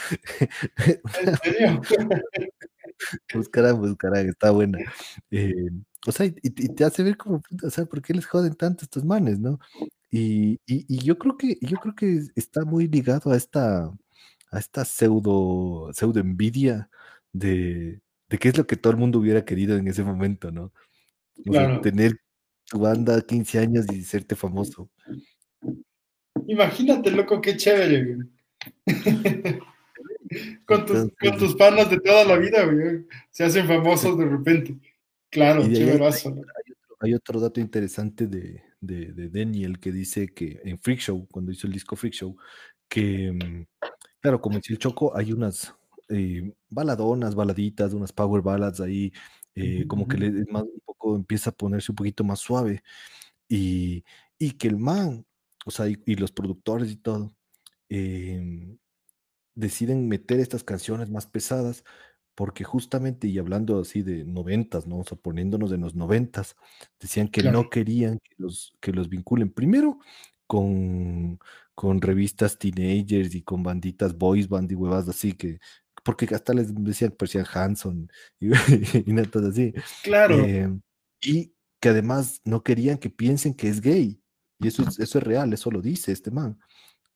[1.22, 1.80] ¿En serio?
[3.34, 4.78] Buscarán, buscarán, está buena.
[5.30, 5.70] Eh,
[6.06, 9.04] o sea, y, te hace ver como, o sea, ¿por qué les joden tanto estos
[9.04, 9.58] manes, no?
[10.10, 10.58] Y,
[11.04, 13.84] yo creo que, yo creo que está muy ligado a esta,
[14.50, 16.90] a esta pseudo, pseudo envidia
[17.32, 20.72] de, de qué es lo que todo el mundo hubiera querido en ese momento, ¿no?
[21.46, 22.20] O sea, tener
[22.66, 24.90] tu banda 15 años y serte famoso.
[26.46, 28.16] Imagínate, loco, qué chévere.
[30.64, 33.06] con, tus, con tus panas de toda la vida, güey.
[33.30, 34.76] Se hacen famosos de repente.
[35.30, 35.62] Claro.
[37.02, 41.66] Hay, otro dato interesante de, de, Daniel que dice que en Freak Show, cuando hizo
[41.66, 42.36] el disco Freak Show,
[42.88, 43.86] que, mm,
[44.20, 45.74] claro, como decía el Choco, hay unas
[46.08, 49.12] eh, baladonas, baladitas, unas power ballads ahí,
[49.54, 52.82] eh, como que le, más, un poco empieza a ponerse un poquito más suave.
[53.48, 54.04] Y,
[54.38, 55.24] y que el man,
[55.64, 57.32] o sea, y, y los productores y todo,
[57.88, 58.76] eh,
[59.54, 61.84] deciden meter estas canciones más pesadas
[62.40, 65.00] porque justamente, y hablando así de noventas, ¿no?
[65.00, 66.56] O sea, poniéndonos en los noventas,
[66.98, 69.98] decían que no querían que los, que los vinculen primero
[70.46, 71.38] con,
[71.74, 75.58] con revistas teenagers y con banditas boys band y huevas así que,
[76.02, 78.52] porque hasta les decían parecían Hanson y,
[79.06, 79.74] y nada así.
[80.02, 80.38] Claro.
[80.38, 80.80] Em,
[81.20, 84.18] y que además no querían que piensen que es gay.
[84.58, 86.58] Y eso, eso es real, eso lo dice este man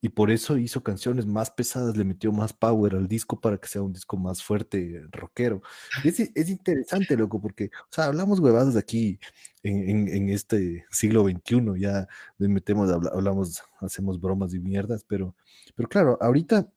[0.04, 3.68] y por eso hizo canciones más pesadas, le metió más power al disco para que
[3.68, 5.62] sea un disco más fuerte, rockero.
[6.04, 9.18] Es, es interesante, loco, porque, o sea, hablamos huevadas aquí
[9.62, 15.34] en, en, este siglo XXI, ya le metemos, hablamos, hacemos bromas y mierdas, pero,
[15.74, 16.70] pero claro, ahorita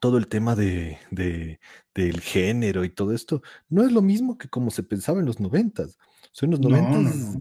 [0.00, 1.60] todo el tema de, de,
[1.94, 5.38] del género y todo esto no es lo mismo que como se pensaba en los
[5.38, 5.96] noventas.
[5.96, 7.38] O Son los 90 nada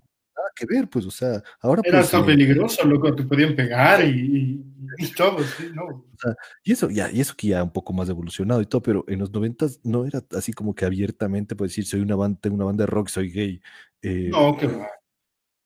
[0.57, 4.03] que ver, pues, o sea, ahora Era pues, hasta eh, peligroso, loco, te podían pegar
[4.05, 4.65] y, y,
[5.05, 5.83] y todo, sí, no.
[5.85, 8.81] o sea, y eso ya, y eso que ya un poco más evolucionado y todo,
[8.81, 12.39] pero en los 90 no era así como que abiertamente pues decir soy una banda,
[12.41, 13.61] tengo una banda de rock, soy gay.
[14.01, 14.87] eh, No, que va.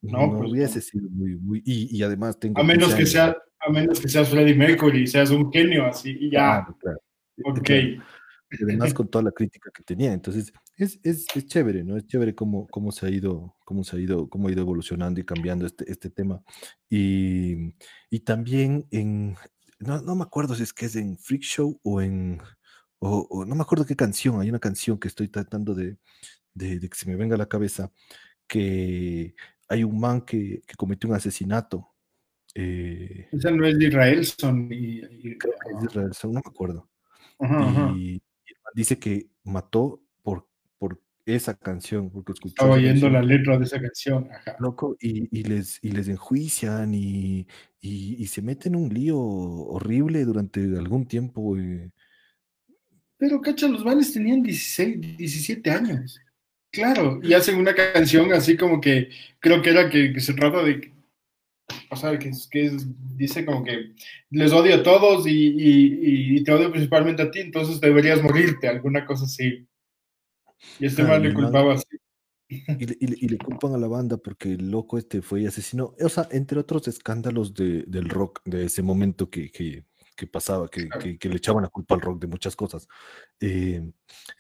[0.02, 0.82] no, no, pues, hubiese no.
[0.82, 4.10] sido muy, muy, y, y además tengo A menos 15 que sea, a menos que
[4.10, 7.00] seas Freddie Mercury, seas un genio así, y ya, Claro, claro.
[7.46, 7.70] ok.
[7.70, 8.04] Claro.
[8.62, 10.14] Además con toda la crítica que tenía.
[10.14, 11.98] Entonces, es, es, es chévere, ¿no?
[11.98, 15.20] Es chévere cómo, cómo se ha ido, cómo se ha ido, cómo ha ido evolucionando
[15.20, 16.44] y cambiando este, este tema.
[16.90, 17.74] Y,
[18.10, 19.36] y también en,
[19.80, 22.40] no, no me acuerdo si es que es en Freak Show o en,
[23.00, 25.98] o, o no me acuerdo qué canción, hay una canción que estoy tratando de,
[26.54, 27.92] de, de que se me venga a la cabeza,
[28.48, 29.34] que
[29.70, 31.88] hay un man que, que cometió un asesinato.
[32.54, 34.68] Eh, Esa no es de Israel, son.
[34.72, 36.90] Y, y- que es de Israel, no me acuerdo.
[37.40, 37.94] ajá, ajá.
[37.98, 38.22] y, man
[38.74, 43.80] dice que mató por, por esa canción, porque escuchó Estaba oyendo la letra de esa
[43.80, 44.56] canción, ajá.
[44.60, 47.48] loco, y, y les, y les enjuician y,
[47.80, 51.58] y, y se meten en un lío horrible durante algún tiempo.
[51.58, 51.92] eh.
[53.18, 56.20] Pero, cacha, los manes tenían 16, 17 años.
[56.72, 60.64] Claro, y hacen una canción así como que, creo que era que, que se trata
[60.64, 60.92] de,
[61.90, 63.94] o sea, que, es- que es- dice como que
[64.30, 68.68] les odio a todos y, y- y te odio principalmente a ti, entonces deberías morirte,
[68.68, 69.68] alguna cosa así.
[70.80, 71.86] Y este man y le culpaba así.
[72.50, 75.42] Y le, y le- y le culpan a la banda porque el loco este fue
[75.42, 79.86] y asesinó, o sea, entre otros escándalos de, del rock de ese momento que, que,
[80.18, 81.02] que pasaba, que, Claro.
[81.02, 82.88] que, que le echaban la culpa al rock de muchas cosas.
[83.40, 83.82] Eh,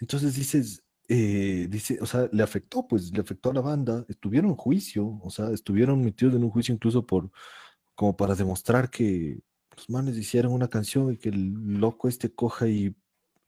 [0.01, 4.51] entonces dices, eh, dice, o sea, le afectó, pues le afectó a la banda, estuvieron
[4.51, 7.29] en juicio, o sea, estuvieron metidos en un juicio incluso por,
[7.95, 9.41] como para demostrar que
[9.75, 12.95] los manes hicieron una canción y que el loco este coja y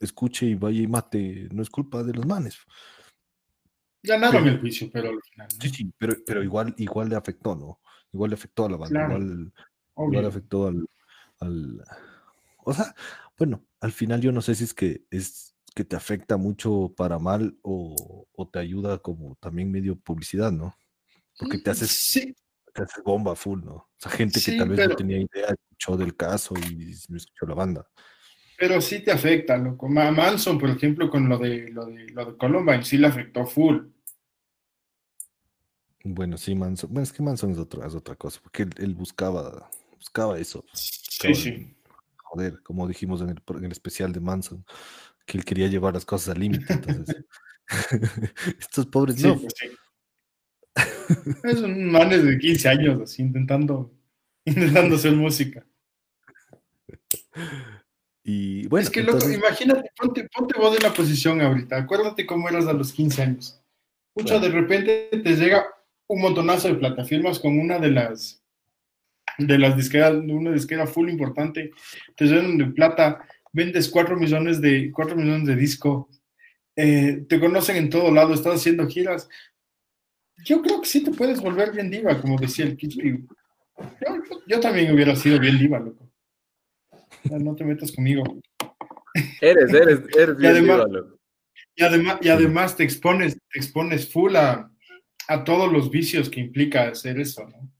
[0.02, 2.58] escuche y vaya y mate, no es culpa de los manes.
[4.04, 5.62] Ganaron Pero- el juicio, pero al final, ¿no?
[5.62, 7.80] Sí, sí, pero, pero igual, igual le afectó, ¿no?
[8.12, 9.54] Igual le afectó a la banda, Claro, igual,
[9.96, 10.28] igual obvio.
[10.28, 10.86] afectó al,
[11.40, 11.82] al...
[12.66, 12.94] O sea,
[13.38, 17.20] bueno, al final yo no sé si es que es que te afecta mucho para
[17.20, 20.76] mal o, o te ayuda como también medio publicidad, ¿no?
[21.38, 22.36] Porque te haces, Sí,
[22.74, 23.74] te haces bomba full, ¿no?
[23.76, 27.18] O sea, gente que tal vez pero- no tenía idea, escuchó del caso y no
[27.18, 27.88] escuchó la banda.
[28.58, 29.90] pero sí te afecta, loco.
[29.90, 33.46] Ma- Manson, por ejemplo, con lo de, lo de, lo de Columbine, sí le afectó
[33.46, 33.88] full.
[36.06, 38.94] Bueno, sí, Manson, bueno, es que Manson es, otro, es otra cosa, porque él, él
[38.94, 40.66] buscaba, buscaba eso.
[40.74, 41.76] Sí, sí.
[42.18, 44.66] joder, como dijimos en el, en el especial de Manson,
[45.26, 46.72] que él quería llevar las cosas al límite.
[46.72, 47.26] Entonces,
[48.60, 49.70] estos pobres Sí, pues sí.
[51.44, 53.94] Es un manes de 15 años así intentando,
[54.46, 55.66] intentando hacer música.
[58.24, 61.78] Y bueno, es que, loco, imagínate, ponte, ponte vos en la posición ahorita.
[61.78, 63.60] Acuérdate cómo eras a los 15 años.
[64.16, 64.40] Claro.
[64.42, 65.66] de repente te llega
[66.08, 68.44] un montonazo de plataformas con una de las
[69.40, 71.72] de las disqueras, una disquera full importante,
[72.16, 76.10] te llenan de plata, vendes 4 millones de 4 millones de disco,
[76.76, 79.30] eh, te conocen en todo lado, estás haciendo giras.
[80.44, 83.18] Yo creo que sí te puedes volver bien diva, como decía el Kid Yo,
[84.48, 86.10] yo también hubiera sido bien diva, loco.
[87.30, 88.24] No, no te metas conmigo.
[89.40, 91.20] Eres, eres, eres bien además- diva, loco.
[91.76, 94.70] Y además, y además te expones, te expones full a,
[95.28, 97.72] a todos los vicios que implica hacer eso, ¿no?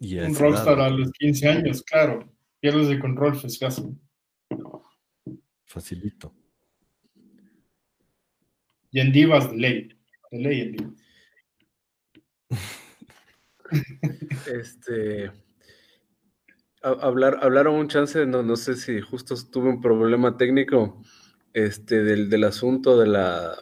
[0.00, 2.30] Un rockstar a los 15 años, claro.
[2.60, 3.82] Pierdes el control, pues casi.
[5.64, 6.32] Facilito.
[8.90, 9.88] Y en divas de ley.
[10.30, 10.92] De ley en divas.
[14.46, 15.26] Este.
[16.82, 21.02] a- Hablar, hablaron un chance, no, no sé si justo tuve un problema técnico
[21.52, 23.56] este, del, del asunto de la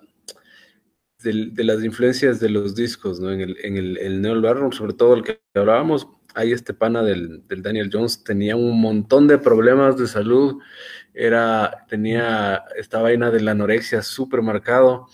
[1.22, 3.30] del- de las influencias de los discos, ¿no?
[3.32, 7.02] En el, en el, el Neo Barroom, sobre todo el que hablábamos, ahí este pana
[7.02, 10.60] del, del Daniel Jones tenía un montón de problemas de salud,
[11.14, 15.06] era, tenía esta vaina de la anorexia súper marcado.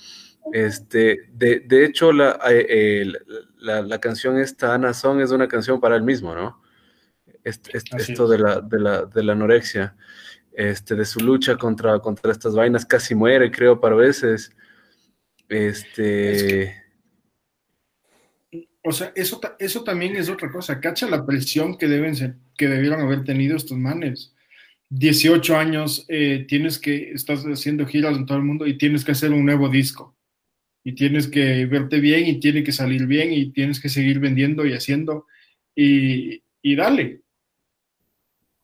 [0.53, 3.13] Este, de, de hecho, la, eh, eh,
[3.59, 6.63] la, la canción esta, Ana Song, es una canción para él mismo, ¿no?
[7.45, 8.31] Este- este- esto es.
[8.31, 9.97] de la, de, la, de la anorexia,
[10.53, 14.57] este, de su lucha contra, contra estas vainas, casi muere, creo, para veces.
[15.49, 16.83] Este,
[18.83, 20.81] O sea, eso, eso también es otra cosa.
[20.81, 24.35] Cacha la presión que deben ser, que debieron haber tenido estos manes.
[24.89, 29.13] 18 años, eh, tienes que, estás haciendo giras en todo el mundo y tienes que
[29.13, 30.17] hacer un nuevo disco.
[30.83, 34.67] Y tienes que verte bien y tiene que salir bien y tienes que seguir vendiendo
[34.67, 35.27] y haciendo.
[35.75, 37.21] Y, y dale.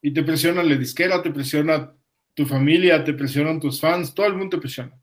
[0.00, 1.92] Y te presiona la disquera, te presiona
[2.34, 4.98] tu familia, te presionan tus fans, todo el mundo te presiona.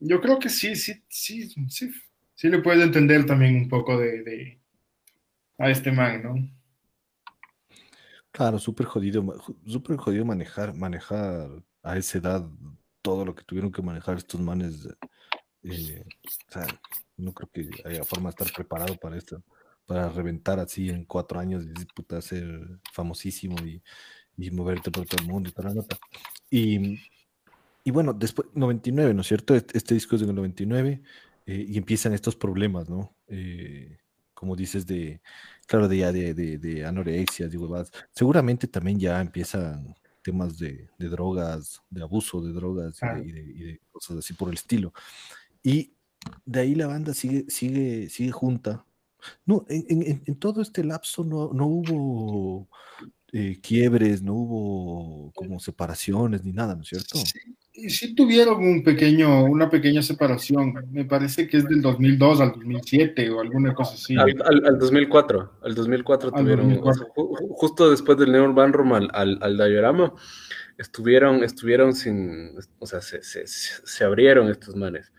[0.00, 1.90] Yo creo que sí, sí, sí, sí,
[2.38, 4.60] sí le puedes entender también un poco de,
[5.58, 6.36] a este man, ¿no?
[8.30, 9.24] Claro, súper jodido,
[9.66, 11.48] súper jodido manejar, manejar
[11.82, 12.48] a esa edad
[13.02, 14.88] todo lo que tuvieron que manejar estos manes.
[15.64, 16.66] Eh, o sea,
[17.16, 19.42] no creo que haya forma de estar preparado para esto,
[19.84, 22.46] para reventar así en cuatro años y puta, ser
[22.92, 23.82] famosísimo y,
[24.36, 25.98] y moverte por todo el mundo y toda la nota.
[26.48, 27.00] Y,
[27.82, 29.56] y bueno, después, 99, ¿no es cierto?
[29.56, 31.02] Este, este disco es del 99
[31.48, 33.16] eh, y empiezan estos problemas, ¿no?
[33.26, 33.96] Eh,
[34.34, 35.22] como dices, de,
[35.66, 37.90] claro, de ya de, de, de anorexia, de huevadas.
[38.12, 44.18] Seguramente también ya empiezan temas de, de drogas, de abuso de drogas y, de, cosas
[44.18, 44.92] así por el estilo.
[45.62, 45.94] Y
[46.44, 48.84] de ahí la banda sigue, sigue, sigue junta.
[49.46, 52.68] No, en, en, en todo este lapso no, no hubo
[53.32, 57.18] eh, quiebres, no hubo como separaciones ni nada, ¿no es cierto?
[57.18, 57.56] Sí,
[57.88, 60.74] sí, tuvieron un pequeño, una pequeña separación.
[60.90, 64.16] Me parece que es del 2002 al 2007 o alguna cosa así.
[64.16, 66.80] Al, al, 2004, al 2004 tuvieron,
[67.50, 70.12] justo después del Neon Van al, al, al diorama,
[70.76, 75.12] estuvieron, estuvieron sin, o sea, se, se, se abrieron estos manes.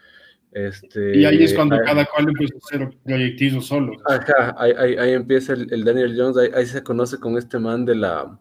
[0.52, 3.94] Este, y ahí es cuando cada cual empieza a hacer proyectizo solo.
[4.08, 7.60] Ajá, ahí, ahí, ahí empieza el, el, Daniel Jones, ahí, ahí, se conoce con este
[7.60, 8.40] man de la...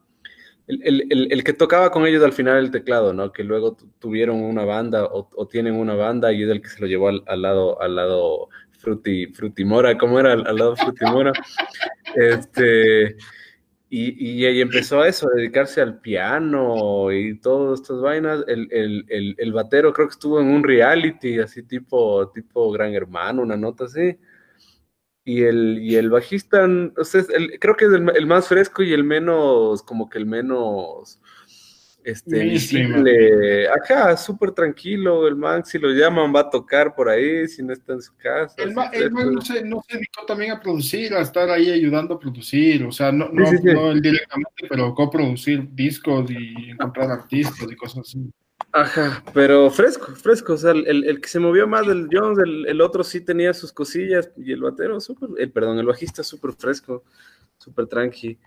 [0.68, 3.32] El, el, el, que tocaba con ellos al final el teclado, ¿no?
[3.32, 6.80] Que luego tuvieron una banda o, o, tienen una banda y es el que se
[6.80, 10.32] lo llevó al, al lado, al lado Fruti, Frutimora, ¿cómo era?
[10.32, 11.32] Al, al lado Frutimora.
[12.14, 13.16] este,
[13.90, 18.44] y, y, empezó a eso, a dedicarse al piano y todas estas vainas.
[18.46, 22.94] El, el, el, el, batero creo que estuvo en un reality, así tipo, tipo Gran
[22.94, 24.18] Hermano, una nota así.
[25.28, 27.22] Y el, y el bajista, o sea,
[27.60, 31.20] creo que es el, más fresco y el menos, como que el menos
[32.02, 33.68] este, visible.
[33.68, 37.74] Acá, súper tranquilo, el man, si lo llaman, va a tocar por ahí, si no
[37.74, 38.54] está en su casa.
[38.56, 38.90] El, man,
[39.34, 42.90] no, se, no se dedicó también a producir, a estar ahí ayudando a producir, o
[42.90, 47.76] sea, no, no, sí, sí, no él directamente, pero coproducir discos y encontrar artistas y
[47.76, 48.32] cosas así.
[48.72, 52.66] Ajá, pero fresco, fresco, o sea, el, el que se movió más del Jones, el,
[52.66, 57.02] el, otro sí tenía sus cosillas, y el batero, súper, perdón, el bajista súper fresco,
[57.56, 58.38] súper tranqui.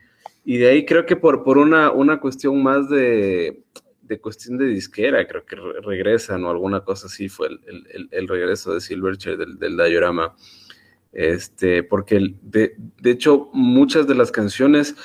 [0.46, 3.64] Y de ahí creo que por, por una, una cuestión más de,
[4.04, 7.60] de cuestión de disquera, creo que re regresan o alguna cosa así fue el,
[7.92, 10.36] el, el regreso de Silverchair del, del diorama.
[11.14, 14.96] Este, porque de, de, hecho muchas de las canciones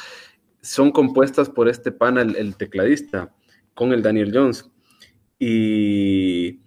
[0.61, 3.35] son compuestas por este pana, el tecladista,
[3.75, 4.71] con el Daniel Jones.
[5.38, 6.61] Y,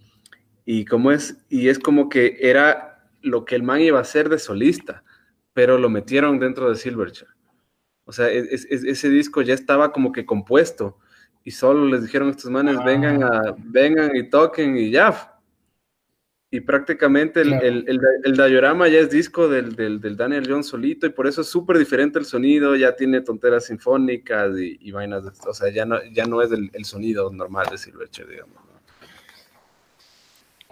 [0.65, 4.29] y como es, y es como que era lo que el man iba a hacer
[4.29, 5.03] de solista,
[5.53, 7.29] pero lo metieron dentro de Silverchair.
[8.05, 10.97] O sea, es, es, ese disco ya estaba como que compuesto
[11.43, 12.83] y solo les dijeron a estos manes, ah.
[12.83, 15.38] vengan, a, vengan y toquen y ya.
[16.51, 17.67] Y prácticamente el, claro.
[17.67, 21.27] el, el, el, diorama ya es disco del, del, del, Daniel John solito y por
[21.27, 25.53] eso es súper diferente el sonido, ya tiene tonteras sinfónicas y, y vainas, de, o
[25.53, 28.57] sea, ya no, ya no es el, sonido normal de Silverchair, digamos.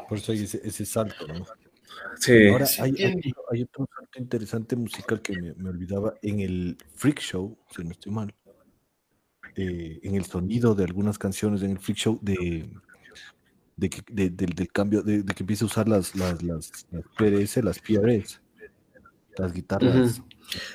[0.10, 1.46] Por eso hay ese, ese salto, ¿no?
[2.16, 2.48] Sí.
[2.48, 7.20] Ahora hay, hay, hay, otro salto interesante musical que me, me, olvidaba en el Freak
[7.20, 8.34] Show, si no estoy mal,
[9.56, 12.68] eh, en el sonido de algunas canciones, en el Freak Show de,
[13.78, 17.04] de, que, de, de del cambio, de, que empieza a usar las, las, las, las
[17.18, 18.42] PRS, las PRS,
[19.38, 20.24] las guitarras, uh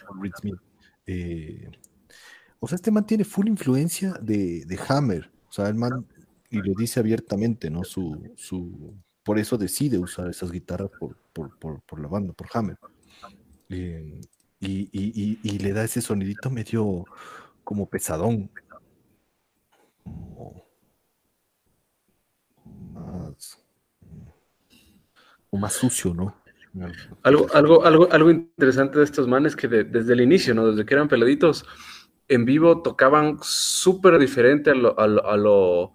[0.09, 0.61] -huh.
[1.07, 1.71] eh,
[2.61, 6.07] o sea, este man tiene full influencia de, de Hammer, o sea, el man,
[6.49, 7.83] y lo dice abiertamente, ¿no?
[7.83, 12.49] Su, su por eso decide usar esas guitarras por, por, por, por la banda, por
[12.55, 12.79] Hammer.
[13.69, 14.21] Eh,
[14.61, 17.05] y, y, y, le da ese sonidito medio
[17.65, 18.51] como pesadón.
[20.05, 20.72] Como
[22.93, 23.63] más,
[25.51, 26.43] más sucio, ¿no?
[27.23, 30.69] Algo, algo, algo, algo interesante de estos manes que de, desde el inicio, ¿no?
[30.69, 31.67] Desde que eran peladitos,
[32.29, 35.93] en vivo tocaban súper diferente a lo, a lo, a lo,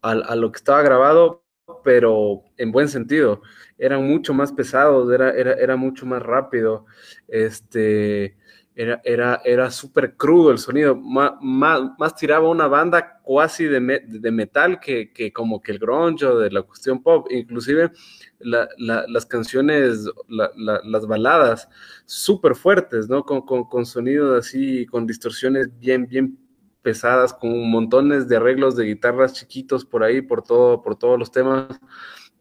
[0.00, 1.44] a lo que estaba grabado,
[1.82, 3.42] pero en buen sentido.
[3.76, 6.86] Eran mucho más pesados, era, era, era mucho más rápido.
[7.28, 8.36] Este,
[8.76, 13.78] era, era, era súper crudo el sonido, más, más, más, tiraba una banda cuasi de,
[13.78, 17.92] me, de metal que, que, como que el grunge o de la cuestión pop, inclusive
[18.40, 21.68] la, la, las canciones, la, las baladas
[22.04, 23.24] súper fuertes, ¿no?
[23.24, 26.36] Con, con, con, sonidos así, con distorsiones bien, bien
[26.82, 31.30] pesadas, con montones de arreglos de guitarras chiquitos por ahí, por todo, por todos los
[31.30, 31.80] temas.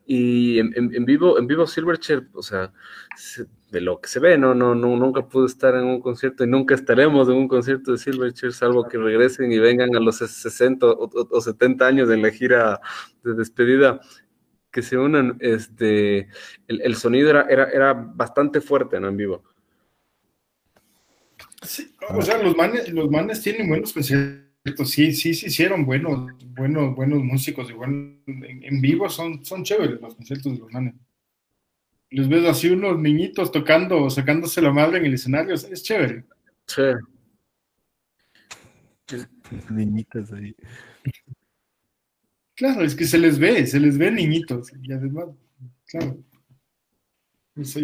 [0.05, 2.73] Y en, en, en vivo, en vivo Silverchair, o sea,
[3.71, 6.47] de lo que se ve, no, no, no, nunca pude estar en un concierto y
[6.47, 10.85] nunca estaremos en un concierto de Silverchair, salvo que regresen y vengan a los 60
[10.85, 12.79] o, o 70 años en la gira
[13.23, 13.99] de despedida.
[14.71, 16.27] que se unan, este,
[16.67, 19.07] el, sonido era, era, era, bastante fuerte, ¿no?
[19.07, 19.43] En vivo.
[22.09, 24.52] o sea, los manes, los manes tienen buenos conciertos,
[24.85, 30.15] sí, sí, sí hicieron buenos, buenos, buenos músicos, igual en, vivo son, son chéveres los
[30.15, 30.95] conciertos de los manes.
[32.09, 36.25] Les ves así unos niñitos tocando, sacándose la madre en el escenario, es chévere.
[36.67, 36.81] Sí.
[39.69, 40.55] Niñitas ahí.
[42.55, 44.71] Claro, es que se les ve, se les ve niñitos.
[44.81, 45.29] Y además,
[45.87, 46.23] claro.
[47.53, 47.75] Pues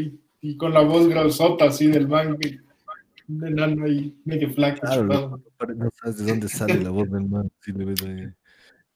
[0.41, 2.38] y con la voz grosota así del man,
[3.30, 4.82] un enano ahí medio flaco.
[4.82, 5.41] Claro,
[5.75, 7.51] no, sabes de dónde sale la voz del man.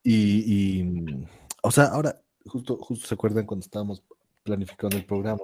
[0.03, 1.25] Y, y,
[1.61, 4.03] o sea, ahora, justo, justo se acuerdan cuando estábamos
[4.43, 5.43] planificando el programa,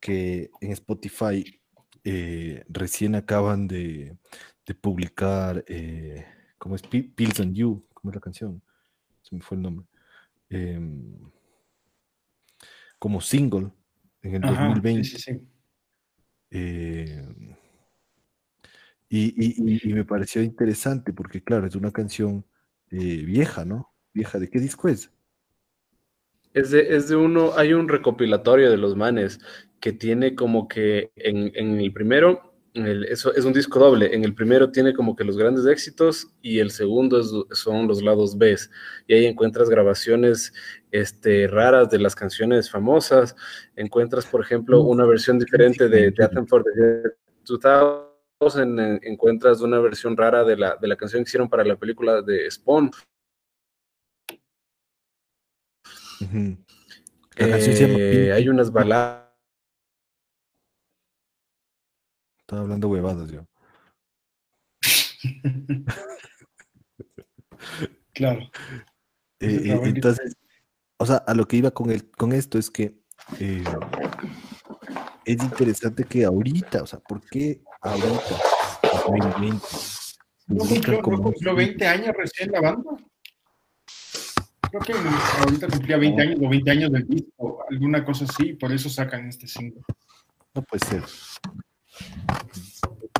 [0.00, 1.60] que en Spotify
[2.04, 4.16] eh, recién acaban de,
[4.66, 6.24] de publicar, eh,
[6.58, 6.82] ¿cómo es?
[6.82, 8.62] Pills and You, ¿cómo es la canción?
[9.20, 9.86] Se me fue el nombre.
[10.48, 11.18] Em,
[12.98, 13.72] como single
[14.22, 15.04] en el 2020.
[15.04, 15.40] Sí, sí,
[16.50, 17.56] em,
[19.18, 22.44] y, y, me pareció interesante porque, claro, es una canción
[22.90, 23.92] eh, vieja, ¿no?
[24.14, 25.10] Vieja, ¿de qué disco es?
[26.54, 29.38] Es de, es de uno, hay un recopilatorio de los manes
[29.80, 34.14] que tiene como que en, en el primero eso es un disco doble.
[34.14, 38.38] En el primero tiene como que los grandes éxitos y el segundo son los lados
[38.38, 38.56] B.
[39.06, 40.52] Y ahí encuentras grabaciones
[40.90, 43.36] este, raras de las canciones famosas.
[43.76, 47.10] Encuentras, por ejemplo, una versión diferente de The for the
[47.44, 48.11] 2000.
[49.02, 52.50] Encuentras una versión rara de la, de la canción que hicieron para la película de
[52.50, 52.90] Spawn.
[57.36, 59.22] Eh, hay unas baladas
[62.52, 63.46] Estaba hablando huevadas yo.
[68.12, 68.40] claro.
[69.40, 70.36] Eh, eh, entonces,
[70.98, 73.00] o sea, a lo que iba con, el, con esto es que
[73.40, 73.64] eh,
[75.24, 78.36] es interesante que ahorita, o sea, ¿por qué ahorita,
[79.08, 79.66] 2020?
[80.48, 82.90] ¿No cumplió, cumplió 20 años recién la banda?
[84.70, 84.92] Creo que
[85.40, 89.28] ahorita cumplía 20 años o 20 años del disco, alguna cosa así, por eso sacan
[89.28, 89.82] este single.
[90.54, 91.02] No puede ser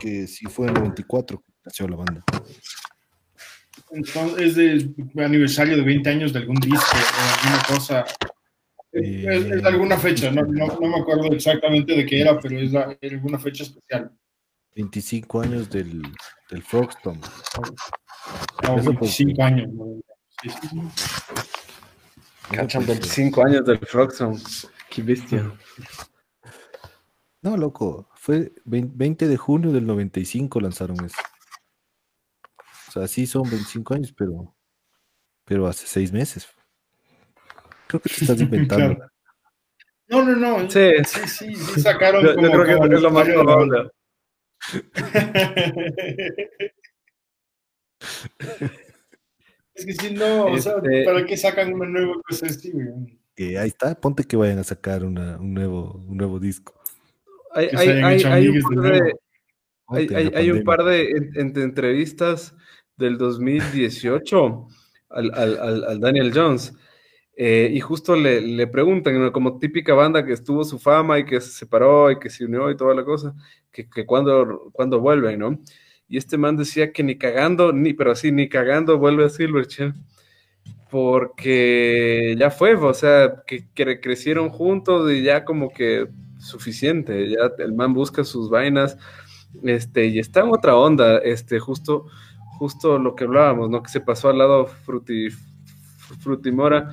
[0.00, 2.24] que sí fue en el 94 que nació la banda.
[3.90, 8.04] Entonces, es de aniversario de 20 años de algún disco o alguna cosa.
[8.90, 12.74] Es, de eh, alguna fecha, no, no, me acuerdo exactamente de qué era, pero es,
[12.74, 14.10] alguna fecha especial.
[14.74, 16.02] 25 años del,
[16.50, 17.20] del Frogstorm.
[18.62, 19.68] Ah, 25 años.
[22.50, 24.40] Cachan 25 años del Frogstorm.
[24.90, 25.52] Qué bestia.
[27.42, 31.18] No, loco, fue 20 de junio del 95 lanzaron eso.
[32.88, 34.54] O sea, sí son 25 años, pero,
[35.44, 36.46] pero hace seis meses.
[37.88, 38.96] Creo que te estás inventando.
[40.08, 40.70] No, no, no.
[40.70, 43.90] Sí, sí, sí, sí sacaron yo, como, yo creo que es lo más probable.
[49.74, 52.72] es que si no, o sea, este ¿para qué sacan una nueva cosa así,
[53.36, 56.74] eh, ahí está, ponte que vayan a sacar una, un, nuevo, un nuevo disco.
[57.54, 57.68] Hay,
[60.50, 62.54] un par de, entrevistas
[62.96, 64.66] del 2018
[65.10, 66.74] al, Daniel Jones.
[67.36, 71.50] Eh, y justo le, preguntan, como típica banda que estuvo su fama y que se
[71.50, 73.34] separó y que se unió y toda la cosa,
[73.70, 75.58] que, que cuando, cuando vuelven, ¿no?
[76.08, 79.94] Y este man decía que ni cagando, ni, pero así, ni cagando vuelve a Silverchair,
[80.90, 86.08] porque ya fue, o sea, que, que crecieron juntos y ya como que
[86.38, 88.98] suficiente, ya el man busca sus vainas,
[89.62, 92.06] este, y está en otra onda, este, justo,
[92.58, 93.82] justo lo que hablábamos, ¿no?
[93.82, 95.28] Que se pasó al lado fruti,
[96.20, 96.92] frutimora,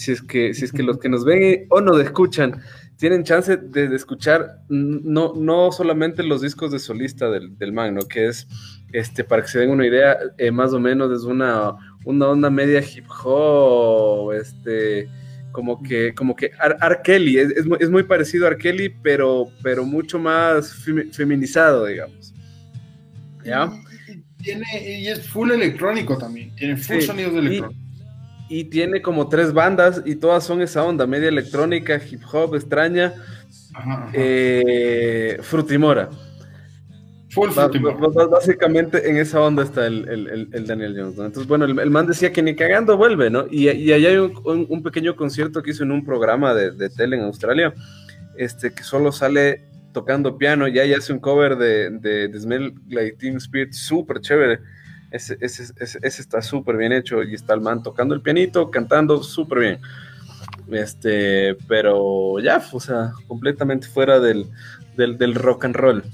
[0.00, 2.62] si es que, si es que los que nos ven o nos escuchan,
[2.96, 8.02] tienen chance de, escuchar no, no solamente los discos de solista del, del man, ¿no?
[8.02, 8.48] Que es,
[8.92, 11.74] este, para que se den una idea, eh, más o menos es una,
[12.06, 15.06] una onda media hip hop, este,
[15.52, 19.84] como que, como que Ar, Kelly, es, es, muy parecido a Ar Kelly, pero, pero
[19.84, 20.74] mucho más
[21.12, 22.32] feminizado, digamos.
[23.44, 23.70] ¿Ya?
[24.42, 27.89] Tiene, y es full electrónico también, tiene full sonidos electrónicos.
[28.50, 33.14] Y, tiene como tres bandas y todas son esa onda, media electrónica, hip hop, extraña,
[34.12, 36.10] eh, Frutimora.
[38.30, 42.56] Básicamente en esa onda está el, Daniel Jones, Entonces, bueno, el, man decía que ni
[42.56, 43.46] cagando vuelve, ¿no?
[43.50, 47.22] Y, y allá hay un, pequeño concierto que hizo en un programa de, tele en
[47.22, 47.72] Australia,
[48.36, 53.16] este, que solo sale tocando piano, y ahí hace un cover de, de, Smell Like
[53.18, 54.58] Teen Spirit, súper chévere.
[55.10, 59.22] Ese, ese, ese, está súper bien hecho, y está el man tocando el pianito, cantando
[59.22, 59.80] súper bien.
[60.70, 64.46] Este, pero ya, o sea, completamente fuera del,
[64.96, 66.04] del, rock and roll.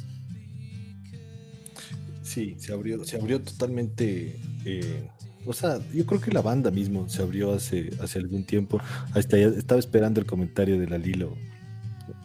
[2.22, 4.40] Sí, se abrió, se abrió totalmente.
[4.64, 5.08] Eh,
[5.46, 8.80] o sea, yo creo que la banda mismo se abrió hace, hace algún tiempo.
[9.14, 11.34] Hasta ya estaba esperando el comentario de la Lilo.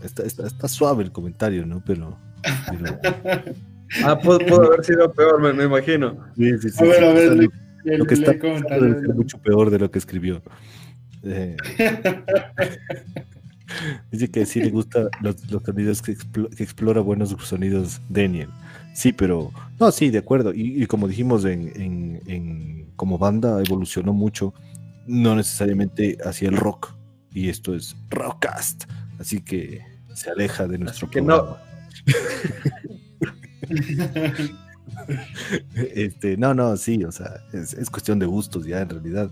[0.04, 1.84] Está, está, suave el comentario, ¿no?
[1.86, 2.18] Pero.
[4.06, 6.18] ah, pudo, haber sido peor, me, imagino.
[6.36, 6.84] Sí, sí, sí.
[6.84, 7.50] A ver, a ver.
[7.84, 8.34] Lo, que está
[9.16, 10.42] mucho peor de lo que escribió.
[11.24, 11.56] Eh,
[14.12, 16.16] dice que sí le gusta los, sonidos que,
[16.58, 18.50] explora buenos sonidos Daniel.
[18.94, 20.52] Sí, pero no, sí, de acuerdo.
[20.54, 24.54] Y, como dijimos, en, como banda evolucionó mucho,
[25.08, 26.94] no necesariamente hacia el rock.
[27.34, 28.84] Y esto es rockcast,
[29.18, 29.82] así que
[30.14, 31.58] se aleja de nuestro que No.
[35.96, 39.32] este, no, no, sí, o sea, es, es cuestión de gustos ya en realidad.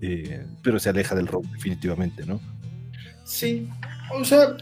[0.00, 2.40] Eh, pero se aleja del rock definitivamente, ¿no?
[3.24, 3.68] Sí,
[4.14, 4.56] o sea,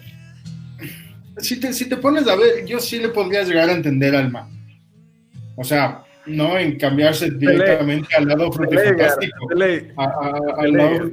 [1.38, 4.30] si te, si te pones a ver, yo sí le podría llegar a entender al
[4.30, 4.48] man.
[5.56, 9.48] O sea, no en cambiarse directamente al lado fantástico,
[10.58, 11.12] al lado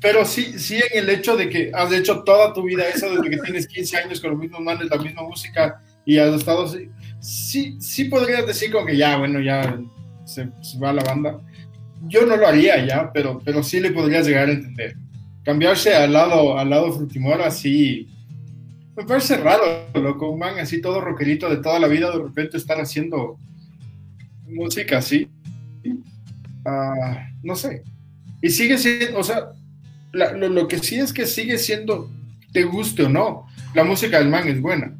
[0.00, 3.30] pero sí, sí en el hecho de que has hecho toda tu vida eso desde
[3.30, 6.72] que tienes 15 años con los mismos manes, la misma música y has estado,
[7.20, 9.78] sí, sí podrías decir como que ya, bueno, ya
[10.24, 11.40] se, se va la banda,
[12.06, 14.96] yo no lo haría ya, pero, pero sí le podría llegar a entender.
[15.44, 18.08] Cambiarse al lado, al lado Frutimora, sí.
[18.96, 19.64] Me parece raro,
[19.94, 23.38] loco, un man así todo rockerito de toda la vida, de repente estar haciendo
[24.46, 25.28] música así.
[26.64, 27.82] Ah, no sé.
[28.42, 29.50] Y sigue siendo, o sea,
[30.12, 32.10] lo, lo, que sí es que sigue siendo,
[32.52, 34.96] te guste o no, la música del man es buena.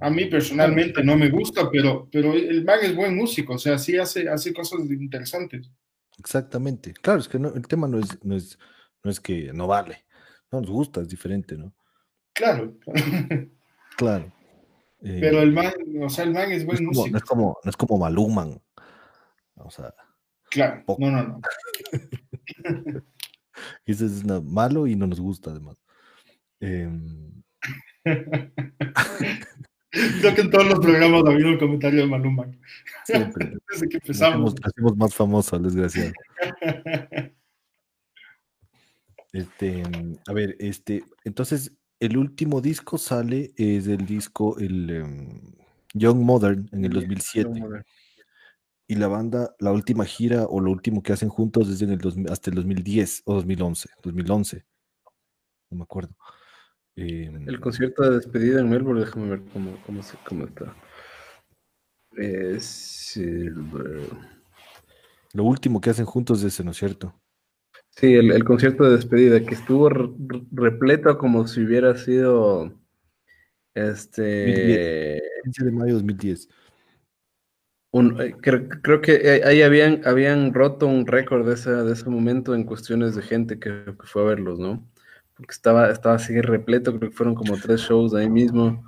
[0.00, 3.78] A mí personalmente no me gusta, pero, pero el man es buen músico, o sea,
[3.78, 5.70] sí hace, hace cosas interesantes.
[6.18, 6.92] Exactamente.
[6.94, 8.58] Claro, es que el tema no es, no, es,
[9.02, 10.04] no es que no vale.
[10.50, 11.72] No nos gusta, es diferente, ¿no?
[12.32, 12.74] Claro.
[13.96, 14.32] claro.
[15.00, 15.72] pero el man,
[16.02, 17.08] o sea, el man es buen músico.
[17.08, 18.60] No es como, no es como Maluman.
[19.56, 19.94] O sea.
[20.50, 21.40] Claro, no, no, no.
[23.84, 25.82] Eso es malo y no nos gusta, además.
[26.60, 26.88] Eh...
[30.20, 32.46] Creo que en todos los programas ha habido un comentario de Maluma.
[33.04, 33.56] Siempre.
[33.70, 34.54] Desde que empezamos.
[34.62, 36.12] Hacemos más famosos, desgraciado.
[39.32, 39.84] Este,
[40.26, 45.52] a ver, este, entonces el último disco sale, es el disco, el em,
[45.94, 47.48] Young Modern, en el 2007.
[48.88, 52.00] Y la banda, la última gira o lo último que hacen juntos es en el
[52.28, 54.64] hasta el 2010 o 2011, 2011.
[55.70, 56.16] No me acuerdo.
[57.00, 60.76] Em, el concierto de despedida en Melbourne, déjame ver cómo, cómo, cómo está.
[65.32, 67.14] Lo último que hacen juntos es ese, ¿no es cierto?
[67.90, 69.88] Sí, el, concierto de despedida, que estuvo
[70.52, 72.72] repleto como si hubiera sido
[73.74, 76.48] este 15 de mayo de 2010.
[77.92, 82.54] Eh, creo, que eh, ahí habían, habían roto un récord de ese, de ese momento
[82.54, 84.89] en cuestiones de gente que fue a verlos, ¿no?
[85.40, 88.84] Porque estaba, estaba así repleto, creo que fueron como tres shows ahí mismo.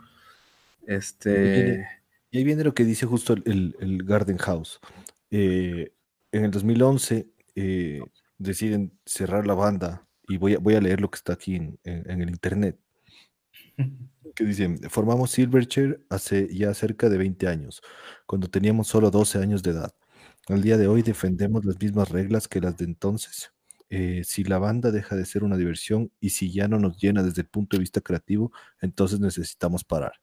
[0.87, 1.87] Este...
[2.31, 4.79] Y ahí viene lo que dice justo el, el Garden House.
[5.31, 5.93] Eh,
[6.31, 8.01] en el 2011 eh,
[8.37, 11.79] deciden cerrar la banda y voy a, voy a leer lo que está aquí en,
[11.85, 12.79] el internet.
[14.35, 17.83] Que dice, formamos Silverchair hace ya cerca de 20 años,
[18.25, 19.95] cuando teníamos solo 12 años de edad.
[20.49, 23.53] Al día de hoy defendemos las mismas reglas que las de entonces.
[23.95, 27.23] Eh, si la banda deja de ser una diversión y si ya no nos llena
[27.23, 30.15] desde el punto de vista creativo, entonces necesitamos parar.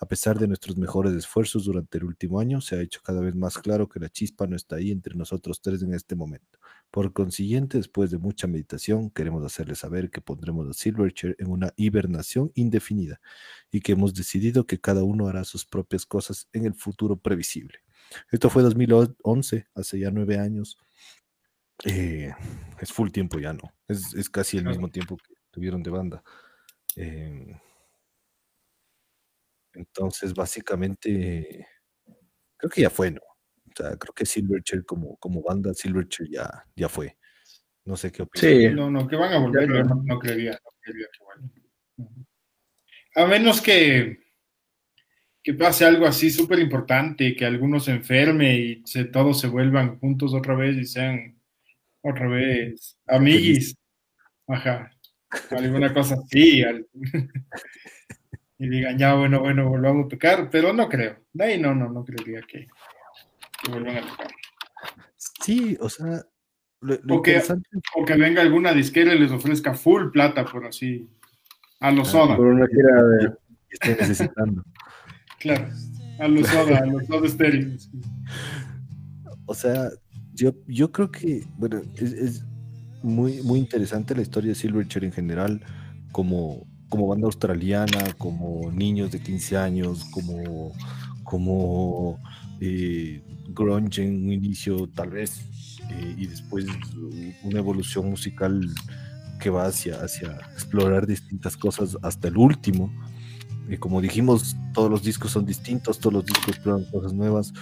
[0.00, 3.34] A pesar de nuestros mejores esfuerzos durante el último año, se ha hecho cada vez
[3.34, 6.58] más claro que la chispa no está ahí entre nosotros tres en este momento.
[6.90, 11.74] Por consiguiente, después de mucha meditación, queremos hacerles saber que pondremos a Silverchair en una
[11.76, 13.20] hibernación indefinida
[13.70, 17.80] y que hemos decidido que cada uno hará sus propias cosas en el futuro previsible.
[18.32, 20.78] Esto fue 2011, hace ya nueve años.
[21.84, 22.32] Eh,
[22.80, 23.72] es full tiempo ya, ¿no?
[23.86, 26.22] Es, casi el mismo tiempo que tuvieron de banda.
[26.96, 27.56] Em,
[29.74, 31.66] entonces, básicamente,
[32.56, 33.20] creo que ya fue, ¿no?
[33.20, 37.16] O sea, creo que Silverchair como, como banda, Silverchair ya, ya fue.
[37.84, 38.50] No sé qué opinas.
[38.50, 41.52] Sí, no, no, que van a volver, no, no, creería, no creería que bueno.
[43.14, 44.20] A menos que,
[45.42, 49.98] que pase algo así súper importante, que algunos se enferme y se, todos se vuelvan
[49.98, 51.37] juntos otra vez y sean
[52.02, 53.76] otra vez, amiguis,
[54.46, 54.90] ajá,
[55.50, 56.62] alguna cosa así,
[58.58, 61.88] y digan, ya, bueno, bueno, volvamos a tocar, pero no creo, de ahí no, no,
[61.90, 62.68] no creería que,
[63.70, 64.30] vuelvan a tocar.
[65.16, 66.22] Sí, o sea,
[67.08, 67.22] o,
[68.04, 71.08] que, venga alguna disquera y les ofrezca full plata, por así,
[71.80, 72.36] a los ah, soda.
[72.36, 73.32] Por una gira de...
[73.70, 74.62] Estoy necesitando.
[75.38, 75.68] claro,
[76.18, 77.76] a los soda, a los soda estéreo.
[79.46, 79.90] O sea,
[80.38, 82.44] yo, yo creo que, bueno, es,
[83.02, 85.60] muy, muy interesante la historia de Silverchair en general,
[86.12, 90.72] como, como banda australiana, como niños de 15 años, como,
[91.24, 92.18] como
[92.60, 95.40] eh, grunge en un inicio tal vez,
[95.90, 96.66] eh, y después
[97.44, 98.68] una evolución musical
[99.40, 102.92] que va hacia, hacia explorar distintas cosas hasta el último.
[103.68, 107.52] Y como dijimos, todos los discos son distintos, todos los discos exploran cosas nuevas.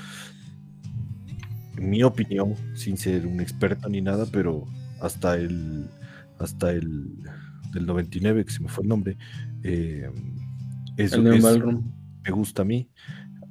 [1.80, 4.66] Mi opinión, sin ser un experto ni nada, pero
[5.00, 5.88] hasta el
[6.38, 7.22] hasta el
[7.72, 9.16] del 99, que se me fue el nombre,
[9.62, 10.10] eh,
[10.96, 12.88] es, me gusta a mí.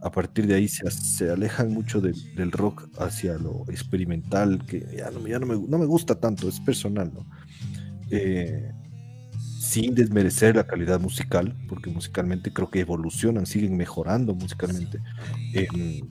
[0.01, 5.09] A partir de ahí se, se alejan mucho del rock hacia lo experimental, que ya
[5.09, 7.26] no, ya no, me, no me gusta tanto, es personal, ¿no?
[8.11, 8.71] Eh,
[9.59, 14.99] sin desmerecer la calidad musical, porque musicalmente creo que evolucionan, siguen mejorando musicalmente.
[15.53, 16.07] Em,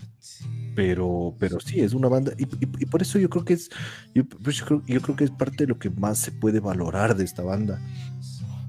[0.75, 2.47] pero, pero sí, es una banda, y,
[2.87, 3.70] por eso yo creo que es,
[4.14, 7.81] yo, creo, que es parte de lo que más se puede valorar de esta banda.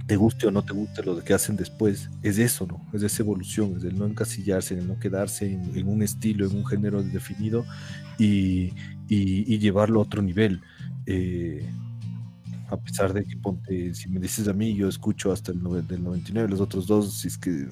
[0.07, 2.79] Te guste o no te guste lo que hacen después, es eso, ¿no?
[2.93, 6.65] Es esa evolución, es el no encasillarse, el no quedarse en, un estilo, en un
[6.65, 7.65] género definido
[8.19, 8.71] y,
[9.07, 10.61] llevarlo a otro nivel.
[11.07, 11.67] Eh,
[12.69, 16.03] a pesar de que ponte, si me dices a mí, yo escucho hasta el del
[16.03, 17.67] 99, los otros dos, si es que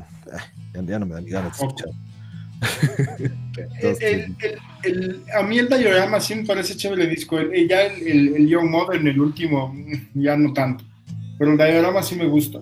[0.74, 1.90] ya, no me dan ganas de escuchar.
[5.34, 7.40] a mí el diorama sí me parece chévere el disco.
[7.40, 9.76] El, ya el, el, Young Modern, el último,
[10.14, 10.84] ya no tanto.
[11.38, 12.62] Pero el diorama sí me gusta.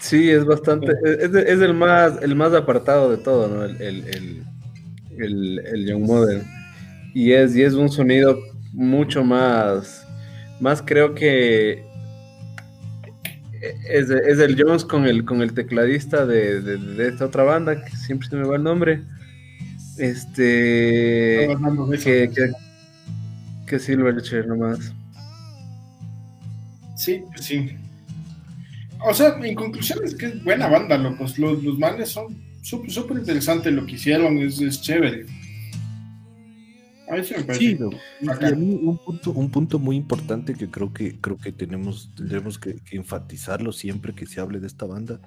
[0.00, 0.92] Sí, es bastante.
[1.02, 3.64] Es, es, el, más, el más apartado de todo, ¿no?
[3.64, 4.44] El, el,
[5.18, 6.44] el, Young Modern.
[7.14, 8.38] Y es, y es un sonido
[8.72, 10.06] mucho más.
[10.60, 11.82] Más creo que
[13.88, 18.28] es, es, el Jones con el, con el tecladista de, esta otra banda, que siempre
[18.28, 19.02] se me va el nombre.
[19.98, 21.48] Este.
[22.02, 22.52] Que, que,
[23.66, 24.92] que Silverchair nomás.
[26.96, 27.76] Sí, sí.
[29.06, 31.38] O sea, en conclusión es que es buena banda, locos.
[31.38, 35.26] Los, los manes son súper, súper interesantes lo que hicieron, es, es chévere.
[37.52, 37.78] Sí,
[38.20, 42.10] y a mí un punto, un punto muy importante que creo que creo que tenemos,
[42.16, 45.20] tendremos que, enfatizarlo siempre que se hable de esta banda,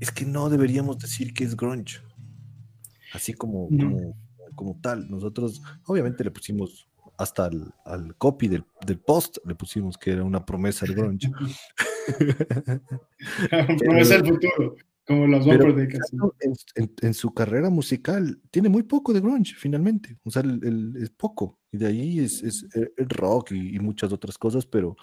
[0.00, 2.00] es que no deberíamos decir que es grunge.
[3.12, 3.68] Así como,
[4.54, 5.08] como, tal.
[5.08, 7.48] Nosotros, obviamente, le pusimos hasta
[7.84, 11.30] al, copy del, del, post, le pusimos que era una promesa del grunge.
[13.78, 14.76] promesa del futuro.
[15.06, 15.52] Como los de
[16.76, 20.16] en, en, su carrera musical tiene muy poco de grunge, finalmente.
[20.24, 21.58] O sea, el, es poco.
[21.70, 24.96] Y de ahí es, es, el rock y, muchas otras cosas, pero,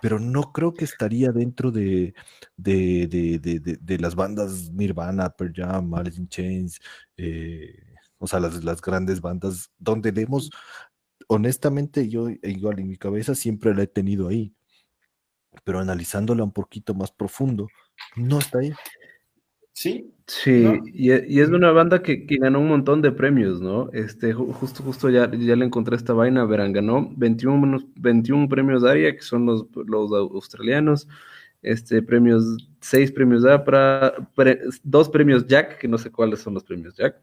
[0.00, 2.14] pero no creo que estaría dentro de,
[2.56, 6.78] de, de, de las bandas Nirvana, Pearl Jam, Alice in Chains,
[7.16, 7.74] eh,
[8.18, 10.50] o sea, las, las grandes bandas donde vemos,
[11.26, 14.54] honestamente, yo igual en mi cabeza siempre la he tenido ahí,
[15.64, 17.66] pero analizándola un poquito más profundo,
[18.14, 18.72] no está ahí.
[19.80, 20.12] Sí.
[20.26, 23.90] Sí, y, e, y, es una banda que, que, ganó un montón de premios, ¿no?
[23.92, 29.16] Este, justo, justo ya, ya le encontré esta vaina, verán, ganó 21, 21 premios ARIA,
[29.16, 31.08] que son los, los australianos,
[31.62, 32.44] este, premios,
[32.80, 34.14] seis premios APRA,
[34.84, 37.16] dos premios Jack, que no sé cuáles son los premios Jack,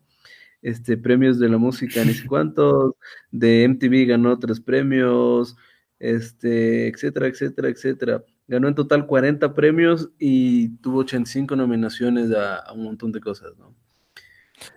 [0.61, 2.95] este, premios de la música, ni sé cuántos,
[3.31, 5.55] de MTV ganó tres premios,
[5.99, 8.23] este, etcétera, etcétera, etcétera.
[8.47, 13.75] Ganó en total 40 premios y tuvo 85 nominaciones a, un montón de cosas, ¿no?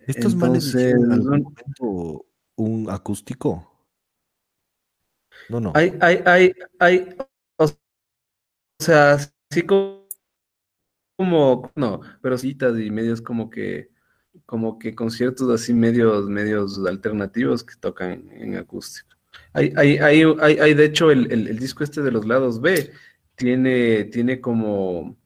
[0.06, 1.54] ¿Estos manes algún
[2.56, 3.66] un acústico?
[5.48, 5.72] No, no.
[5.74, 7.16] Hay, hay, hay, hay,
[7.58, 7.66] o
[8.78, 9.18] sea,
[9.50, 10.06] sí como,
[11.74, 13.90] no, pero citas y medios como que,
[14.46, 19.16] como que conciertos así medios, medios alternativos que tocan en acústico.
[19.52, 22.90] Hay, hay, hay, hay, de hecho el, el, disco este de los lados B,
[23.40, 25.16] tiene, tiene como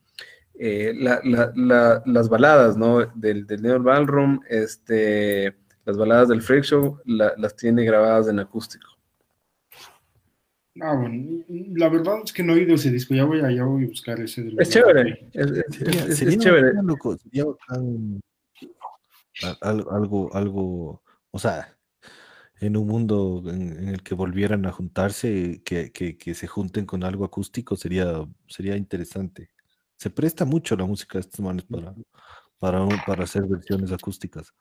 [0.55, 3.05] eh, las baladas, ¿no?
[3.15, 8.87] Del, del Neo Ballroom, este, las baladas del Freak Show, las tiene grabadas en acústico.
[10.81, 13.65] Ah, bueno, la verdad es que no he oído ese disco, ya voy a, ya
[13.65, 14.43] voy a buscar ese.
[14.43, 16.73] De es chévere, es, chévere.
[19.61, 21.77] algo, algo, o sea,
[22.65, 27.25] en un mundo en, el que volvieran a juntarse, que, que, se junten con algo
[27.25, 29.51] acústico, sería, sería interesante.
[29.97, 31.95] Se presta mucho la música de estos manes para,
[32.59, 34.53] para, para hacer versiones acústicas.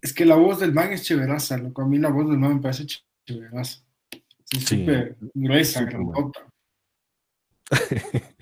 [0.00, 1.82] Es que la voz del man es chéveraza, loco.
[1.82, 2.86] A mí la voz del man me parece
[3.24, 3.84] chéveraza.
[4.50, 6.46] Es súper gruesa, grandota.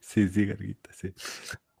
[0.00, 1.12] sí, sí, Garguita, sí.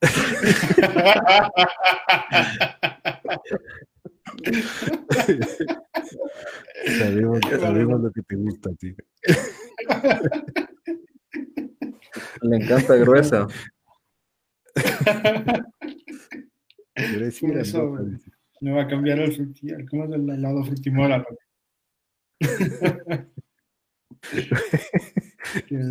[6.98, 8.94] sabemos, sabemos lo que te gusta, tío.
[12.42, 13.46] Le encanta gruesa.
[17.40, 17.96] Por eso
[18.60, 19.86] me va a cambiar el frutial.
[19.88, 21.24] ¿Cómo es el helado frutimora?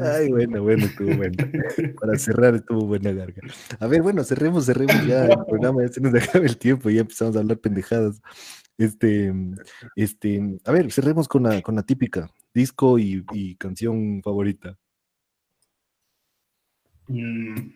[0.03, 1.35] Ay, bueno, bueno, estuvo bueno.
[2.01, 3.41] Para cerrar estuvo buena larga.
[3.79, 7.01] A ver, bueno, cerremos, cerremos ya el programa, ya se nos acaba el tiempo, ya
[7.01, 8.21] empezamos a hablar pendejadas.
[8.77, 9.33] Este,
[9.95, 14.77] este, a ver, cerremos con la, con la típica, disco y, y canción favorita.
[17.07, 17.71] Mm,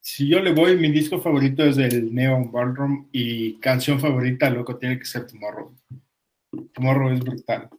[0.00, 4.76] si yo le voy, mi disco favorito es el Neon Ballroom y canción favorita, loco,
[4.76, 5.74] tiene que ser Tomorrow.
[6.74, 7.70] Tomorrow es brutal.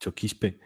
[0.00, 0.58] Choquispe.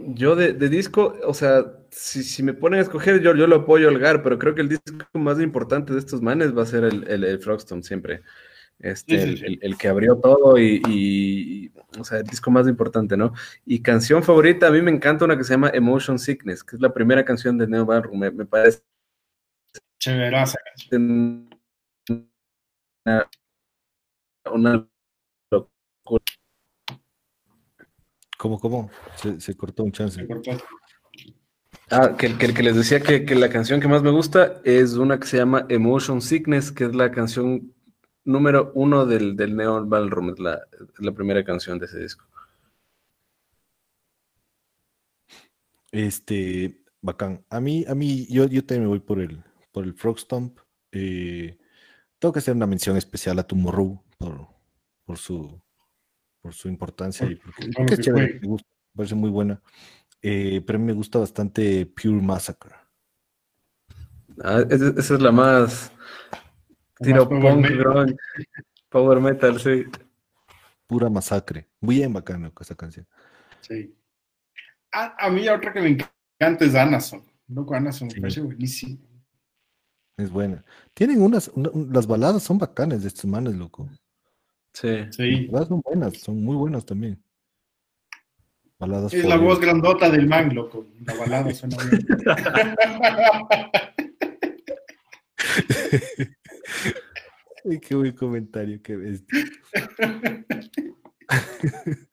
[0.00, 3.98] Yo de, disco, o sea, si, me ponen a escoger, yo, yo lo apoyo al
[3.98, 7.24] GAR, pero creo que el disco más importante de estos manes va a ser el,
[7.24, 8.22] el, Frogstone siempre.
[8.78, 9.20] Este,
[9.60, 13.32] El, que abrió todo y, o sea, el disco más importante, ¿no?
[13.66, 16.82] Y canción favorita, a mí me encanta una que se llama Emotion Sickness, que es
[16.82, 18.80] la primera canción de Neo Ballroom, me, me parece.
[19.98, 21.50] Chéveraza canción.
[23.04, 23.28] Una,
[24.52, 24.88] una
[25.50, 26.37] locura.
[28.38, 28.88] ¿Cómo, cómo?
[29.40, 30.24] Se, cortó un chance.
[31.90, 35.18] Ah, que, que, que les decía que, la canción que más me gusta es una
[35.18, 37.74] que se llama Emotion Sickness, que es la canción
[38.24, 40.60] número uno del, del Neon Ballroom, es la,
[40.98, 42.24] la primera canción de ese disco.
[45.90, 47.44] Este, bacán.
[47.50, 50.60] A mí, a mí, yo, yo también me voy por el, por el Frog Stomp.
[50.92, 51.58] Eh,
[52.20, 54.46] tengo que hacer una mención especial a Tomorrow por,
[55.04, 55.60] por su
[56.40, 59.60] por su importancia y porque, es chévere, me, gusta, me parece muy buena.
[60.22, 62.74] Eh, pero a mí me gusta bastante Pure Massacre.
[64.42, 65.92] Ah, esa, es la más
[67.00, 67.66] tiro punk,
[68.88, 69.84] power metal, sí.
[70.86, 71.68] Pura masacre.
[71.80, 73.06] Muy bien bacana esa canción.
[73.60, 73.94] Sí.
[74.90, 77.22] A, mí otra que me encanta es Anason.
[77.48, 78.98] Loco, Anason me parece buenísimo.
[80.16, 80.64] Es buena.
[80.94, 83.88] Tienen unas, las baladas son bacanas de estos manes, loco.
[84.80, 85.06] Sí.
[85.10, 85.48] sí.
[85.50, 87.20] Las son buenas, son muy buenas también.
[88.78, 90.86] Baladas es la voz grandota del man, loco.
[91.04, 92.06] La balada suena bien.
[97.68, 99.24] Ay, qué buen comentario que ves.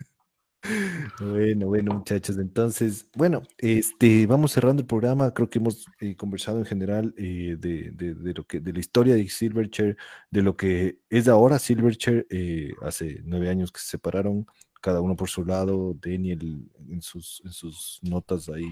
[1.20, 2.38] Bueno, bueno, muchachos.
[2.38, 5.34] Entonces, bueno, este, vamos cerrando el programa.
[5.34, 9.28] Creo que hemos eh, conversado en general eh, de, lo que, de la historia de
[9.30, 9.97] Silverchair,
[10.32, 12.28] de lo que es ahora Silverchair.
[12.30, 14.45] Eh, hace nueve años que se separaron,
[14.82, 15.95] cada uno por su lado.
[16.01, 18.72] Daniel en sus, notas ahí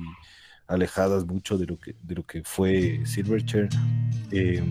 [0.67, 3.69] alejadas mucho de lo que, de lo que fue Silverchair.
[4.29, 4.63] De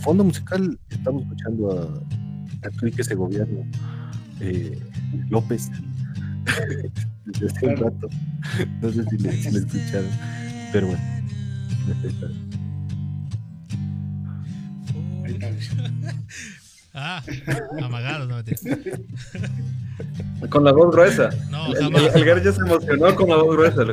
[0.00, 1.84] fondo musical estamos escuchando a,
[2.66, 3.64] a ese gobierno
[4.40, 4.78] eh,
[5.28, 5.70] López
[7.24, 8.08] desde hace un rato.
[8.80, 10.10] No sé si le, escucharon,
[10.72, 11.02] pero bueno.
[16.92, 17.22] Ah,
[17.82, 18.42] amagado, no
[20.48, 21.30] Con la voz gruesa.
[21.50, 23.84] No, el, el, el, ya se emocionó con la voz gruesa.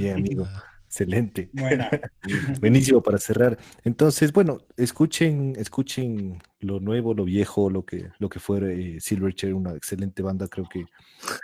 [0.00, 0.48] Bien, amigo.
[0.90, 1.50] Excelente.
[2.60, 3.56] Buenísimo para cerrar.
[3.84, 9.54] Entonces, bueno, escuchen, escuchen lo nuevo, lo viejo, lo que, lo que fue eh, Silverchair,
[9.54, 10.84] una excelente banda, creo que,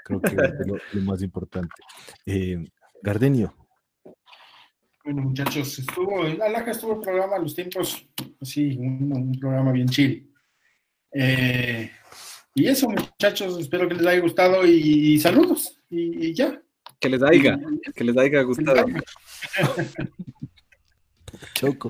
[0.05, 1.77] creo que es lo, más importante.
[2.27, 2.59] Eh,
[3.01, 3.55] Gardenio.
[5.05, 8.05] Bueno, muchachos, estuvo, en Alaja estuvo el programa los tiempos,
[8.41, 10.29] así, un, programa bien chill.
[11.13, 15.81] y eso, muchachos, espero que les haya gustado y, saludos.
[15.89, 16.61] y ya,
[17.01, 17.59] que les haya,
[17.95, 18.87] que les haya gustado.
[21.55, 21.89] Choco.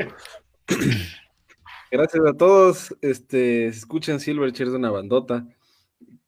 [1.91, 2.97] Gracias a todos.
[3.01, 5.47] Este, escuchen Silverchair es una bandota.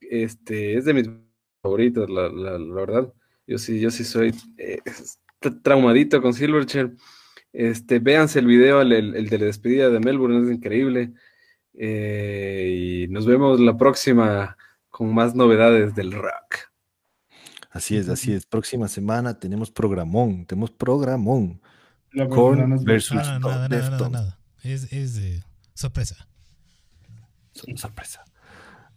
[0.01, 1.09] Este, es de mis
[1.61, 2.29] favoritos, la,
[2.73, 3.13] verdad.
[3.45, 4.79] Yo sí, yo sí soy eh,
[5.63, 6.95] traumadito con Silverchair.
[7.51, 11.13] Este, véanse el video, el, el, de la despedida de Melbourne, es increíble.
[11.73, 14.57] Eh, y nos vemos la próxima
[14.89, 16.68] con más novedades del rock.
[17.69, 18.45] Así es, así es.
[18.45, 21.61] Próxima semana tenemos programón, tenemos programón.
[22.29, 25.43] Korn versus nada, nada, nada, nada, Es, es
[25.75, 26.27] sorpresa.
[27.75, 28.25] sorpresa.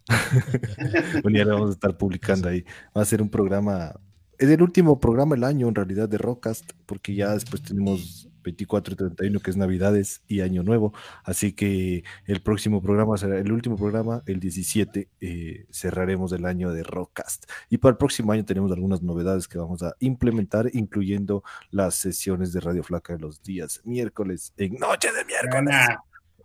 [1.21, 2.65] bueno, ya lo vamos a estar publicando ahí.
[2.97, 3.93] Va a ser un programa.
[4.37, 8.93] Es el último programa del año, en realidad, de Rockcast, porque ya después tenemos 24
[8.93, 10.93] y 31, que es Navidades y Año Nuevo.
[11.23, 16.71] Así que el próximo programa será el último programa, el 17, eh, cerraremos el año
[16.71, 17.49] de Rockcast.
[17.69, 22.53] Y para el próximo año tenemos algunas novedades que vamos a implementar, incluyendo las sesiones
[22.53, 25.75] de Radio Flaca de los días miércoles, en Noche de Miércoles.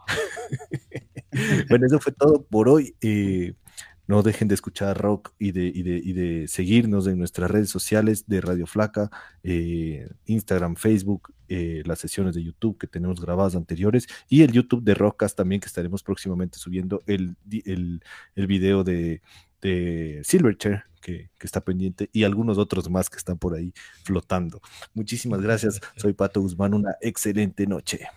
[1.68, 2.94] bueno, eso fue todo por hoy.
[3.00, 3.54] Eh,
[4.08, 7.68] no dejen de escuchar rock y de, y de, y de seguirnos en nuestras redes
[7.68, 9.10] sociales de Radio Flaca,
[9.42, 14.82] eh, Instagram, Facebook, eh, las sesiones de YouTube que tenemos grabadas anteriores y el YouTube
[14.82, 17.36] de Rockcast también que estaremos próximamente subiendo el,
[17.66, 18.02] el,
[18.34, 19.20] el video de,
[19.60, 24.62] de Silverchair que, que, está pendiente y algunos otros más que están por ahí flotando.
[24.94, 25.80] Muchísimas gracias.
[25.96, 26.72] Soy Pato Guzmán.
[26.72, 28.08] Una excelente noche.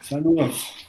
[0.00, 0.87] Saludos.